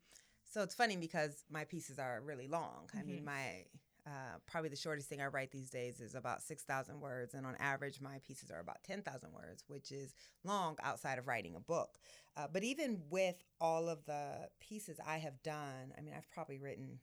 so 0.49 0.63
it's 0.63 0.75
funny 0.75 0.97
because 0.97 1.45
my 1.51 1.65
pieces 1.65 1.99
are 1.99 2.21
really 2.25 2.49
long. 2.49 2.89
I 2.99 3.03
mean, 3.03 3.23
Mhm. 3.23 3.25
my 3.25 3.65
uh, 4.07 4.39
probably 4.47 4.71
the 4.71 4.77
shortest 4.77 5.07
thing 5.11 5.21
I 5.21 5.27
write 5.27 5.51
these 5.51 5.69
days 5.69 6.01
is 6.01 6.15
about 6.15 6.43
six 6.43 6.63
thousand 6.65 7.01
words, 7.01 7.35
and 7.35 7.47
on 7.47 7.57
average, 7.57 8.01
my 8.01 8.19
pieces 8.21 8.51
are 8.51 8.61
about 8.61 8.83
ten 8.83 9.03
thousand 9.03 9.33
words, 9.33 9.65
which 9.69 9.93
is 9.93 10.15
long 10.45 10.77
outside 10.83 11.19
of 11.19 11.27
writing 11.27 11.55
a 11.57 11.61
book. 11.61 11.99
Uh, 12.37 12.49
but 12.51 12.63
even 12.65 13.03
with 13.11 13.37
all 13.61 13.89
of 13.89 14.05
the 14.07 14.49
pieces 14.61 14.99
I 15.07 15.19
have 15.19 15.43
done, 15.43 15.93
I 15.97 16.01
mean, 16.01 16.15
I've 16.17 16.31
probably 16.31 16.59
written. 16.59 17.01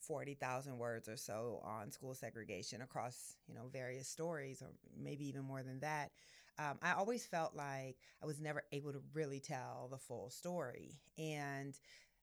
40,000 0.00 0.78
words 0.78 1.08
or 1.08 1.16
so 1.16 1.60
on 1.62 1.90
school 1.92 2.14
segregation 2.14 2.82
across, 2.82 3.36
you 3.46 3.54
know, 3.54 3.68
various 3.72 4.08
stories 4.08 4.60
or 4.60 4.68
maybe 5.00 5.28
even 5.28 5.42
more 5.44 5.62
than 5.62 5.78
that. 5.80 6.10
Um, 6.58 6.78
I 6.82 6.92
always 6.94 7.24
felt 7.24 7.54
like 7.54 7.96
I 8.22 8.26
was 8.26 8.40
never 8.40 8.64
able 8.72 8.92
to 8.92 9.00
really 9.14 9.40
tell 9.40 9.88
the 9.90 9.98
full 9.98 10.28
story. 10.30 11.00
And 11.18 11.78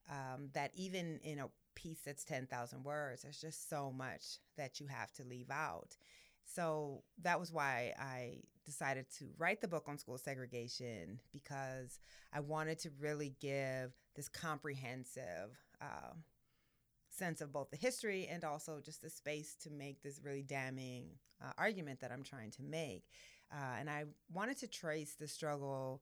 um, 0.09 0.49
that 0.53 0.71
even 0.75 1.19
in 1.23 1.39
a 1.39 1.49
piece 1.75 2.01
that's 2.05 2.23
10,000 2.23 2.83
words, 2.83 3.21
there's 3.21 3.41
just 3.41 3.69
so 3.69 3.91
much 3.91 4.39
that 4.57 4.79
you 4.79 4.87
have 4.87 5.11
to 5.13 5.23
leave 5.23 5.49
out. 5.49 5.95
So 6.45 7.03
that 7.21 7.39
was 7.39 7.51
why 7.51 7.93
I 7.99 8.39
decided 8.65 9.05
to 9.19 9.25
write 9.37 9.61
the 9.61 9.67
book 9.67 9.85
on 9.87 9.97
school 9.97 10.17
segregation 10.17 11.19
because 11.31 11.99
I 12.33 12.39
wanted 12.39 12.79
to 12.79 12.89
really 12.99 13.35
give 13.39 13.93
this 14.15 14.27
comprehensive 14.27 15.57
uh, 15.81 16.13
sense 17.09 17.41
of 17.41 17.53
both 17.53 17.69
the 17.69 17.77
history 17.77 18.27
and 18.29 18.43
also 18.43 18.79
just 18.83 19.01
the 19.01 19.09
space 19.09 19.55
to 19.63 19.69
make 19.69 20.01
this 20.01 20.21
really 20.23 20.43
damning 20.43 21.05
uh, 21.43 21.51
argument 21.57 21.99
that 21.99 22.11
I'm 22.11 22.23
trying 22.23 22.51
to 22.51 22.63
make. 22.63 23.03
Uh, 23.51 23.77
and 23.79 23.89
I 23.89 24.05
wanted 24.31 24.57
to 24.59 24.67
trace 24.67 25.15
the 25.19 25.27
struggle 25.27 26.01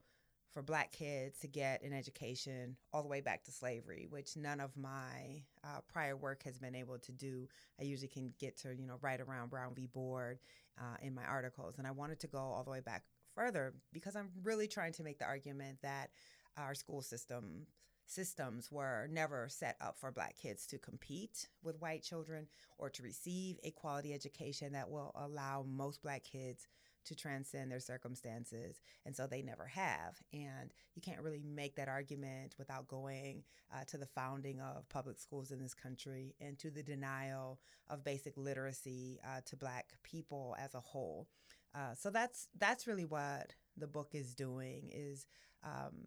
for 0.52 0.62
black 0.62 0.92
kids 0.92 1.38
to 1.40 1.46
get 1.46 1.82
an 1.82 1.92
education 1.92 2.76
all 2.92 3.02
the 3.02 3.08
way 3.08 3.20
back 3.20 3.44
to 3.44 3.52
slavery, 3.52 4.06
which 4.10 4.36
none 4.36 4.60
of 4.60 4.76
my 4.76 5.42
uh, 5.64 5.80
prior 5.92 6.16
work 6.16 6.42
has 6.42 6.58
been 6.58 6.74
able 6.74 6.98
to 6.98 7.12
do. 7.12 7.48
I 7.80 7.84
usually 7.84 8.08
can 8.08 8.32
get 8.38 8.56
to, 8.58 8.74
you 8.74 8.86
know, 8.86 8.98
right 9.02 9.20
around 9.20 9.50
Brown 9.50 9.74
v. 9.74 9.86
Board 9.86 10.38
uh, 10.78 10.96
in 11.02 11.14
my 11.14 11.24
articles. 11.24 11.74
And 11.78 11.86
I 11.86 11.90
wanted 11.90 12.20
to 12.20 12.26
go 12.26 12.38
all 12.38 12.64
the 12.64 12.70
way 12.70 12.80
back 12.80 13.04
further 13.34 13.74
because 13.92 14.16
I'm 14.16 14.30
really 14.42 14.66
trying 14.66 14.92
to 14.94 15.02
make 15.02 15.18
the 15.18 15.26
argument 15.26 15.78
that 15.82 16.10
our 16.56 16.74
school 16.74 17.02
system 17.02 17.66
systems 18.06 18.72
were 18.72 19.06
never 19.12 19.48
set 19.50 19.76
up 19.82 19.98
for 19.98 20.10
black 20.10 20.34
kids 20.38 20.66
to 20.66 20.78
compete 20.78 21.46
with 21.62 21.78
white 21.80 22.02
children 22.02 22.46
or 22.78 22.88
to 22.88 23.02
receive 23.02 23.58
a 23.62 23.70
quality 23.72 24.14
education 24.14 24.72
that 24.72 24.88
will 24.88 25.12
allow 25.14 25.62
most 25.68 26.02
black 26.02 26.24
kids 26.24 26.66
to 27.08 27.16
transcend 27.16 27.70
their 27.70 27.80
circumstances. 27.80 28.80
And 29.04 29.16
so 29.16 29.26
they 29.26 29.42
never 29.42 29.66
have. 29.66 30.20
And 30.32 30.72
you 30.94 31.02
can't 31.02 31.22
really 31.22 31.42
make 31.42 31.74
that 31.76 31.88
argument 31.88 32.54
without 32.58 32.86
going 32.86 33.42
uh, 33.74 33.84
to 33.88 33.98
the 33.98 34.06
founding 34.06 34.60
of 34.60 34.88
public 34.88 35.18
schools 35.18 35.50
in 35.50 35.58
this 35.58 35.74
country 35.74 36.34
and 36.40 36.58
to 36.58 36.70
the 36.70 36.82
denial 36.82 37.60
of 37.88 38.04
basic 38.04 38.36
literacy 38.36 39.18
uh, 39.24 39.40
to 39.46 39.56
black 39.56 39.94
people 40.02 40.54
as 40.58 40.74
a 40.74 40.80
whole. 40.80 41.26
Uh, 41.74 41.94
so 41.94 42.10
that's 42.10 42.48
that's 42.58 42.86
really 42.86 43.04
what 43.04 43.54
the 43.76 43.86
book 43.86 44.10
is 44.12 44.34
doing 44.34 44.90
is 44.92 45.26
um, 45.64 46.06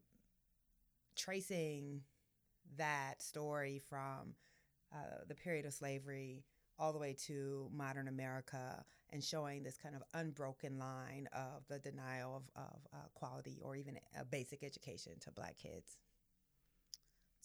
tracing 1.15 2.01
that 2.77 3.21
story 3.21 3.81
from 3.89 4.35
uh, 4.93 5.23
the 5.27 5.35
period 5.35 5.65
of 5.65 5.73
slavery 5.73 6.43
all 6.79 6.93
the 6.93 6.99
way 6.99 7.15
to 7.27 7.69
modern 7.73 8.07
America 8.07 8.83
and 9.11 9.23
showing 9.23 9.63
this 9.63 9.77
kind 9.77 9.95
of 9.95 10.03
unbroken 10.13 10.79
line 10.79 11.27
of 11.33 11.65
the 11.67 11.79
denial 11.79 12.35
of, 12.35 12.43
of 12.55 12.79
uh, 12.93 12.97
quality 13.13 13.59
or 13.61 13.75
even 13.75 13.99
a 14.19 14.25
basic 14.25 14.63
education 14.63 15.13
to 15.19 15.31
black 15.31 15.57
kids. 15.57 15.97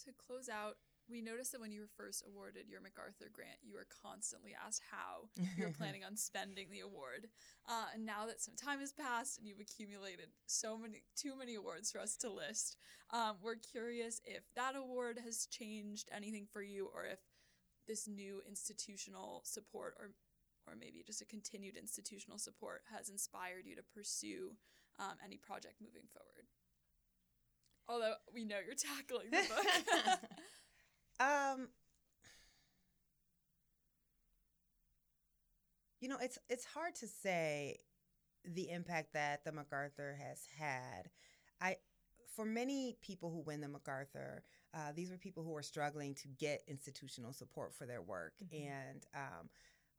To 0.04 0.12
close 0.12 0.48
out 0.48 0.76
We 1.08 1.22
noticed 1.22 1.52
that 1.52 1.60
when 1.60 1.70
you 1.70 1.82
were 1.82 1.96
first 1.96 2.24
awarded 2.26 2.68
your 2.68 2.80
MacArthur 2.80 3.30
grant, 3.32 3.58
you 3.62 3.74
were 3.74 3.86
constantly 4.02 4.52
asked 4.66 4.82
how 4.90 5.28
you're 5.56 5.70
planning 5.70 6.02
on 6.04 6.16
spending 6.16 6.66
the 6.70 6.80
award. 6.80 7.28
Uh, 7.68 7.86
and 7.94 8.04
now 8.04 8.26
that 8.26 8.40
some 8.40 8.56
time 8.56 8.80
has 8.80 8.92
passed 8.92 9.38
and 9.38 9.46
you've 9.46 9.60
accumulated 9.60 10.26
so 10.46 10.76
many, 10.76 11.02
too 11.16 11.36
many 11.38 11.54
awards 11.54 11.92
for 11.92 12.00
us 12.00 12.16
to 12.16 12.30
list, 12.30 12.76
um, 13.10 13.36
we're 13.40 13.54
curious 13.54 14.20
if 14.24 14.42
that 14.56 14.74
award 14.74 15.20
has 15.24 15.46
changed 15.46 16.08
anything 16.14 16.46
for 16.52 16.60
you, 16.62 16.90
or 16.92 17.04
if 17.04 17.20
this 17.86 18.08
new 18.08 18.42
institutional 18.48 19.42
support, 19.44 19.94
or 19.98 20.10
or 20.68 20.74
maybe 20.78 21.04
just 21.06 21.22
a 21.22 21.24
continued 21.24 21.76
institutional 21.76 22.38
support, 22.38 22.82
has 22.92 23.08
inspired 23.08 23.64
you 23.64 23.76
to 23.76 23.82
pursue 23.94 24.56
um, 24.98 25.16
any 25.24 25.36
project 25.36 25.74
moving 25.80 26.08
forward. 26.12 26.46
Although 27.88 28.14
we 28.34 28.44
know 28.44 28.56
you're 28.64 28.74
tackling 28.96 29.30
the 29.30 29.46
book. 29.48 30.20
um, 31.20 31.68
you 36.00 36.08
know, 36.08 36.18
it's 36.20 36.38
it's 36.48 36.64
hard 36.64 36.94
to 36.96 37.06
say 37.06 37.78
the 38.44 38.70
impact 38.70 39.12
that 39.14 39.44
the 39.44 39.52
MacArthur 39.52 40.16
has 40.20 40.46
had. 40.58 41.10
I 41.60 41.76
for 42.34 42.44
many 42.44 42.96
people 43.00 43.30
who 43.30 43.40
win 43.40 43.60
the 43.60 43.68
MacArthur, 43.68 44.42
uh, 44.74 44.92
these 44.94 45.10
were 45.10 45.16
people 45.16 45.42
who 45.42 45.50
were 45.50 45.62
struggling 45.62 46.14
to 46.14 46.28
get 46.28 46.62
institutional 46.68 47.32
support 47.32 47.74
for 47.74 47.86
their 47.86 48.02
work 48.02 48.34
mm-hmm. 48.44 48.68
and 48.68 49.06
um, 49.14 49.48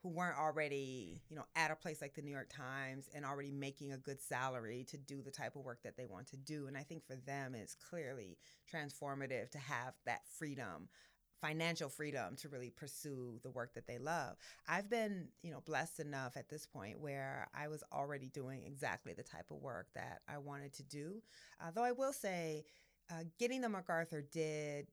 who 0.03 0.09
weren't 0.09 0.37
already, 0.37 1.21
you 1.29 1.35
know, 1.35 1.45
at 1.55 1.71
a 1.71 1.75
place 1.75 2.01
like 2.01 2.13
the 2.13 2.21
New 2.21 2.31
York 2.31 2.49
Times 2.49 3.09
and 3.15 3.25
already 3.25 3.51
making 3.51 3.91
a 3.91 3.97
good 3.97 4.21
salary 4.21 4.85
to 4.89 4.97
do 4.97 5.21
the 5.21 5.31
type 5.31 5.55
of 5.55 5.63
work 5.63 5.81
that 5.83 5.97
they 5.97 6.05
want 6.05 6.27
to 6.27 6.37
do. 6.37 6.67
And 6.67 6.77
I 6.77 6.83
think 6.83 7.05
for 7.05 7.15
them, 7.15 7.55
it's 7.55 7.75
clearly 7.75 8.37
transformative 8.71 9.49
to 9.51 9.57
have 9.57 9.93
that 10.05 10.21
freedom 10.37 10.89
financial 11.41 11.89
freedom 11.89 12.35
to 12.35 12.49
really 12.49 12.69
pursue 12.69 13.39
the 13.43 13.51
work 13.51 13.73
that 13.75 13.87
they 13.87 13.97
love. 13.97 14.35
I've 14.67 14.89
been, 14.89 15.27
you 15.43 15.51
know, 15.51 15.61
blessed 15.65 15.99
enough 15.99 16.35
at 16.35 16.49
this 16.49 16.65
point 16.65 16.99
where 16.99 17.47
I 17.53 17.67
was 17.67 17.83
already 17.93 18.27
doing 18.27 18.63
exactly 18.65 19.13
the 19.13 19.23
type 19.23 19.51
of 19.51 19.57
work 19.57 19.87
that 19.95 20.21
I 20.27 20.39
wanted 20.39 20.73
to 20.73 20.83
do. 20.83 21.21
Uh, 21.61 21.71
though 21.73 21.83
I 21.83 21.91
will 21.91 22.13
say, 22.13 22.65
uh, 23.09 23.23
getting 23.39 23.61
the 23.61 23.69
MacArthur 23.69 24.21
did 24.31 24.87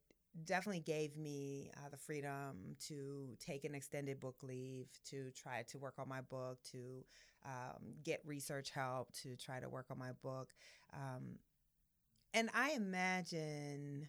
definitely 0.45 0.81
gave 0.81 1.17
me 1.17 1.71
uh, 1.77 1.89
the 1.91 1.97
freedom 1.97 2.77
to 2.89 3.37
take 3.39 3.65
an 3.65 3.75
extended 3.75 4.19
book 4.19 4.37
leave, 4.43 4.87
to 5.09 5.31
try 5.31 5.65
to 5.69 5.79
work 5.79 5.95
on 5.99 6.09
my 6.09 6.21
book, 6.23 6.59
to 6.73 7.05
um, 7.45 7.95
get 8.03 8.21
research 8.25 8.71
help, 8.71 9.13
to 9.13 9.37
try 9.37 9.61
to 9.61 9.69
work 9.69 9.87
on 9.91 9.99
my 9.99 10.11
book. 10.23 10.49
Um, 10.93 11.39
and 12.33 12.51
I 12.53 12.73
imagine 12.73 14.09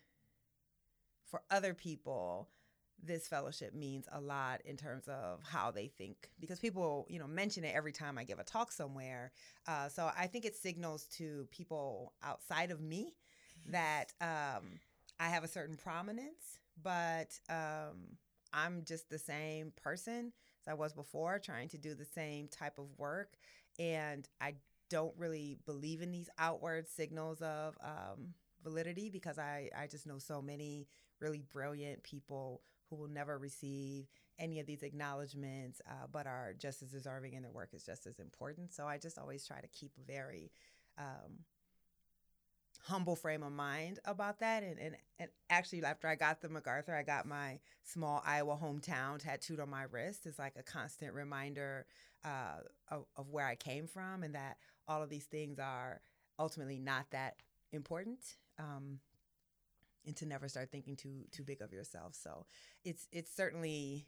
for 1.25 1.41
other 1.51 1.73
people, 1.73 2.49
this 3.03 3.27
fellowship 3.27 3.73
means 3.73 4.07
a 4.11 4.19
lot 4.19 4.61
in 4.65 4.77
terms 4.77 5.07
of 5.07 5.41
how 5.43 5.69
they 5.69 5.87
think 5.87 6.29
because 6.39 6.59
people 6.59 7.05
you 7.09 7.19
know 7.19 7.27
mention 7.27 7.63
it 7.65 7.75
every 7.75 7.91
time 7.91 8.17
i 8.17 8.23
give 8.23 8.39
a 8.39 8.43
talk 8.43 8.71
somewhere 8.71 9.33
uh, 9.67 9.89
so 9.89 10.09
i 10.17 10.25
think 10.25 10.45
it 10.45 10.55
signals 10.55 11.03
to 11.05 11.45
people 11.51 12.13
outside 12.23 12.71
of 12.71 12.79
me 12.79 13.13
that 13.69 14.13
um, 14.21 14.79
i 15.19 15.27
have 15.29 15.43
a 15.43 15.47
certain 15.47 15.75
prominence 15.77 16.59
but 16.81 17.39
um, 17.49 18.17
i'm 18.53 18.83
just 18.85 19.09
the 19.09 19.19
same 19.19 19.71
person 19.81 20.31
as 20.65 20.71
i 20.71 20.73
was 20.73 20.93
before 20.93 21.39
trying 21.39 21.67
to 21.69 21.77
do 21.77 21.93
the 21.93 22.05
same 22.05 22.47
type 22.47 22.77
of 22.77 22.85
work 22.97 23.33
and 23.79 24.27
i 24.41 24.53
don't 24.89 25.13
really 25.17 25.57
believe 25.65 26.01
in 26.01 26.11
these 26.11 26.29
outward 26.37 26.87
signals 26.87 27.41
of 27.41 27.75
um, 27.83 28.33
validity 28.63 29.09
because 29.09 29.37
I, 29.37 29.69
I 29.77 29.87
just 29.87 30.05
know 30.05 30.17
so 30.17 30.41
many 30.41 30.87
really 31.21 31.43
brilliant 31.51 32.03
people 32.03 32.61
who 32.89 32.97
will 32.97 33.07
never 33.07 33.37
receive 33.37 34.07
any 34.37 34.59
of 34.59 34.67
these 34.67 34.83
acknowledgments, 34.83 35.81
uh, 35.89 36.07
but 36.11 36.27
are 36.27 36.53
just 36.57 36.81
as 36.83 36.89
deserving 36.89 37.35
and 37.35 37.43
their 37.43 37.51
work 37.51 37.69
is 37.73 37.83
just 37.83 38.05
as 38.05 38.19
important. 38.19 38.73
So 38.73 38.85
I 38.85 38.97
just 38.97 39.17
always 39.17 39.45
try 39.47 39.59
to 39.59 39.67
keep 39.67 39.91
very 40.05 40.51
um, 40.97 41.39
humble 42.85 43.15
frame 43.15 43.41
of 43.41 43.51
mind 43.51 43.99
about 44.05 44.39
that. 44.39 44.63
And, 44.63 44.79
and, 44.79 44.95
and 45.19 45.29
actually, 45.49 45.83
after 45.83 46.07
I 46.07 46.15
got 46.15 46.41
the 46.41 46.49
MacArthur, 46.49 46.95
I 46.95 47.03
got 47.03 47.27
my 47.27 47.59
small 47.83 48.21
Iowa 48.25 48.57
hometown 48.61 49.19
tattooed 49.19 49.59
on 49.59 49.69
my 49.69 49.83
wrist. 49.83 50.25
It's 50.25 50.39
like 50.39 50.53
a 50.57 50.63
constant 50.63 51.13
reminder 51.13 51.87
uh, 52.23 52.59
of, 52.89 53.05
of 53.17 53.29
where 53.29 53.47
I 53.47 53.55
came 53.55 53.87
from 53.87 54.23
and 54.23 54.35
that 54.35 54.57
all 54.87 55.01
of 55.01 55.09
these 55.09 55.25
things 55.25 55.57
are 55.59 56.01
ultimately 56.37 56.77
not 56.77 57.07
that 57.11 57.37
important. 57.71 58.19
Um, 58.59 58.99
and 60.05 60.15
to 60.17 60.27
never 60.27 60.47
start 60.47 60.71
thinking 60.71 60.95
too 60.95 61.23
too 61.31 61.43
big 61.43 61.61
of 61.61 61.73
yourself. 61.73 62.13
So 62.13 62.45
it's 62.83 63.07
it's 63.11 63.35
certainly 63.35 64.05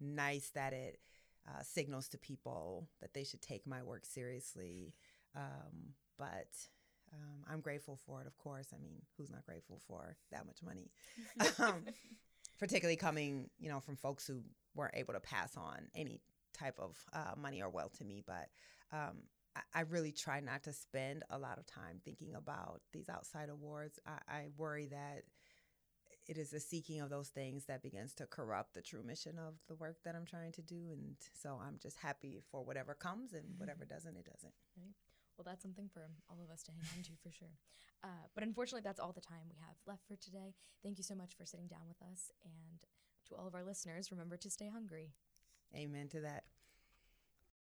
nice 0.00 0.50
that 0.54 0.72
it 0.72 1.00
uh, 1.46 1.62
signals 1.62 2.08
to 2.08 2.18
people 2.18 2.88
that 3.02 3.12
they 3.12 3.24
should 3.24 3.42
take 3.42 3.66
my 3.66 3.82
work 3.82 4.06
seriously. 4.06 4.94
Um, 5.36 5.92
but 6.16 6.48
um, 7.14 7.44
I'm 7.48 7.60
grateful 7.60 7.98
for 8.06 8.20
it, 8.20 8.26
of 8.26 8.36
course. 8.38 8.68
I 8.74 8.82
mean, 8.82 9.02
who's 9.16 9.30
not 9.30 9.44
grateful 9.44 9.80
for 9.86 10.16
that 10.32 10.46
much 10.46 10.58
money? 10.64 10.90
um, 11.58 11.84
particularly 12.58 12.96
coming, 12.96 13.50
you 13.58 13.68
know, 13.68 13.80
from 13.80 13.96
folks 13.96 14.26
who 14.26 14.42
weren't 14.74 14.96
able 14.96 15.14
to 15.14 15.20
pass 15.20 15.56
on 15.56 15.88
any 15.94 16.20
type 16.52 16.78
of 16.78 16.96
uh, 17.12 17.34
money 17.36 17.62
or 17.62 17.68
wealth 17.68 17.98
to 17.98 18.04
me. 18.04 18.22
But 18.26 18.48
um, 18.92 19.22
I 19.72 19.80
really 19.82 20.12
try 20.12 20.40
not 20.40 20.64
to 20.64 20.72
spend 20.72 21.22
a 21.30 21.38
lot 21.38 21.58
of 21.58 21.66
time 21.66 22.00
thinking 22.04 22.34
about 22.34 22.80
these 22.92 23.08
outside 23.08 23.48
awards. 23.48 23.98
I, 24.06 24.34
I, 24.34 24.46
worry 24.56 24.86
that 24.86 25.22
it 26.26 26.38
is 26.38 26.50
the 26.50 26.58
seeking 26.58 27.00
of 27.00 27.10
those 27.10 27.28
things 27.28 27.66
that 27.66 27.82
begins 27.82 28.14
to 28.14 28.26
corrupt 28.26 28.74
the 28.74 28.82
true 28.82 29.02
mission 29.04 29.38
of 29.38 29.54
the 29.68 29.74
work 29.76 29.98
that 30.04 30.16
I'm 30.16 30.24
trying 30.24 30.52
to 30.52 30.62
do. 30.62 30.88
And 30.90 31.16
so 31.40 31.60
I'm 31.64 31.78
just 31.80 31.98
happy 31.98 32.40
for 32.50 32.64
whatever 32.64 32.94
comes 32.94 33.32
and 33.32 33.44
whatever 33.58 33.84
doesn't, 33.88 34.16
it 34.16 34.24
doesn't. 34.24 34.54
Right. 34.76 34.94
Well, 35.36 35.44
that's 35.44 35.62
something 35.62 35.90
for 35.92 36.08
all 36.30 36.38
of 36.42 36.50
us 36.50 36.62
to 36.64 36.72
hang 36.72 36.86
on 36.96 37.02
to 37.04 37.12
for 37.22 37.30
sure. 37.30 37.58
Uh, 38.02 38.28
but 38.34 38.44
unfortunately, 38.44 38.82
that's 38.84 39.00
all 39.00 39.12
the 39.12 39.20
time 39.20 39.48
we 39.48 39.56
have 39.60 39.76
left 39.86 40.06
for 40.06 40.16
today. 40.16 40.54
Thank 40.82 40.98
you 40.98 41.04
so 41.04 41.14
much 41.14 41.34
for 41.36 41.44
sitting 41.44 41.66
down 41.66 41.88
with 41.88 42.00
us. 42.12 42.30
And 42.44 42.80
to 43.28 43.34
all 43.34 43.46
of 43.46 43.54
our 43.54 43.64
listeners, 43.64 44.10
remember 44.10 44.36
to 44.36 44.50
stay 44.50 44.68
hungry. 44.68 45.14
Amen 45.74 46.08
to 46.08 46.20
that. 46.20 46.44